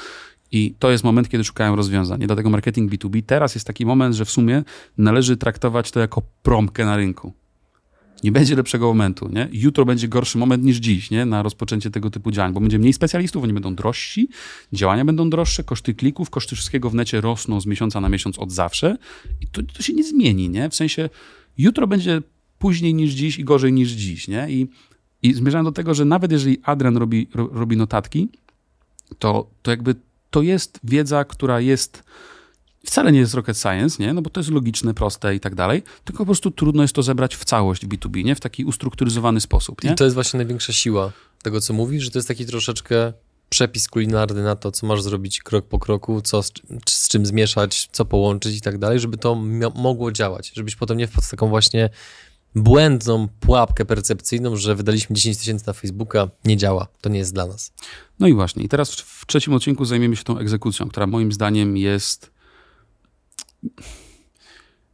[0.51, 2.19] I to jest moment, kiedy szukają rozwiązań.
[2.19, 4.63] Dlatego marketing B2B teraz jest taki moment, że w sumie
[4.97, 7.33] należy traktować to jako promkę na rynku.
[8.23, 9.49] Nie będzie lepszego momentu, nie?
[9.51, 11.25] Jutro będzie gorszy moment niż dziś, nie?
[11.25, 14.29] Na rozpoczęcie tego typu działań, bo będzie mniej specjalistów, oni będą drożsi,
[14.73, 18.51] działania będą droższe, koszty klików, koszty wszystkiego w necie rosną z miesiąca na miesiąc od
[18.51, 18.97] zawsze
[19.41, 20.69] i to, to się nie zmieni, nie?
[20.69, 21.09] W sensie
[21.57, 22.21] jutro będzie
[22.59, 24.47] później niż dziś i gorzej niż dziś, nie?
[24.49, 24.67] I,
[25.23, 28.29] i zmierzałem do tego, że nawet jeżeli Adrian robi, ro, robi notatki,
[29.19, 29.95] to, to jakby
[30.29, 32.03] to jest wiedza, która jest
[32.85, 34.13] wcale nie jest rocket science, nie?
[34.13, 37.03] No bo to jest logiczne, proste i tak dalej, tylko po prostu trudno jest to
[37.03, 38.35] zebrać w całość w B2B, nie?
[38.35, 39.91] W taki ustrukturyzowany sposób, nie?
[39.91, 41.11] I to jest właśnie największa siła
[41.43, 43.13] tego, co mówisz, że to jest taki troszeczkę
[43.49, 46.51] przepis kulinarny na to, co masz zrobić krok po kroku, co z,
[46.89, 49.35] z czym zmieszać, co połączyć i tak dalej, żeby to
[49.75, 51.89] mogło działać, żebyś potem nie wpadł w taką właśnie
[52.55, 57.47] błędną pułapkę percepcyjną, że wydaliśmy 10 tysięcy na Facebooka, nie działa, to nie jest dla
[57.47, 57.73] nas.
[58.19, 61.31] No i właśnie, i teraz w, w trzecim odcinku zajmiemy się tą egzekucją, która moim
[61.31, 62.31] zdaniem jest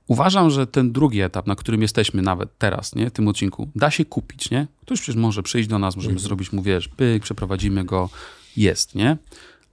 [0.08, 3.92] Uważam, że ten drugi etap, na którym jesteśmy nawet teraz, nie, w tym odcinku, da
[3.92, 4.68] się kupić, nie?
[4.82, 6.28] Ktoś przecież może przyjść do nas, możemy mhm.
[6.28, 8.10] zrobić mu, wiesz, pyk, przeprowadzimy go,
[8.58, 9.18] jest, nie?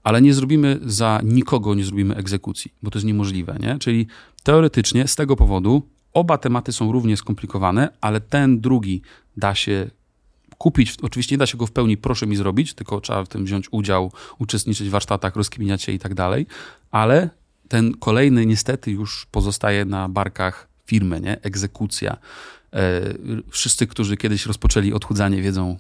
[0.03, 3.79] Ale nie zrobimy za nikogo, nie zrobimy egzekucji, bo to jest niemożliwe, nie?
[3.79, 4.07] Czyli
[4.43, 5.83] teoretycznie z tego powodu
[6.13, 9.03] oba tematy są równie skomplikowane, ale ten drugi
[9.37, 9.91] da się
[10.59, 10.97] kupić.
[11.03, 13.69] Oczywiście nie da się go w pełni, proszę mi zrobić, tylko trzeba w tym wziąć
[13.71, 16.47] udział, uczestniczyć w warsztatach, rozkminiać się i tak dalej,
[16.91, 17.31] ale
[17.69, 21.41] ten kolejny niestety już pozostaje na barkach firmy, nie?
[21.43, 22.17] Egzekucja.
[22.73, 23.01] E,
[23.51, 25.77] wszyscy, którzy kiedyś rozpoczęli odchudzanie, wiedzą,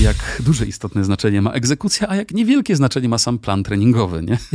[0.00, 4.38] jak duże istotne znaczenie ma egzekucja, a jak niewielkie znaczenie ma sam plan treningowy, nie?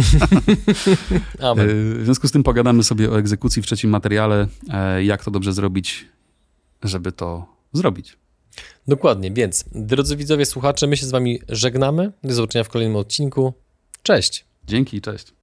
[1.40, 5.32] E, w związku z tym pogadamy sobie o egzekucji w trzecim materiale, e, jak to
[5.32, 6.08] dobrze zrobić,
[6.84, 8.18] żeby to zrobić.
[8.88, 12.12] Dokładnie, więc drodzy widzowie, słuchacze, my się z wami żegnamy.
[12.24, 13.54] Do zobaczenia w kolejnym odcinku.
[14.04, 14.46] Cześć.
[14.68, 15.34] Dzięki, cześć.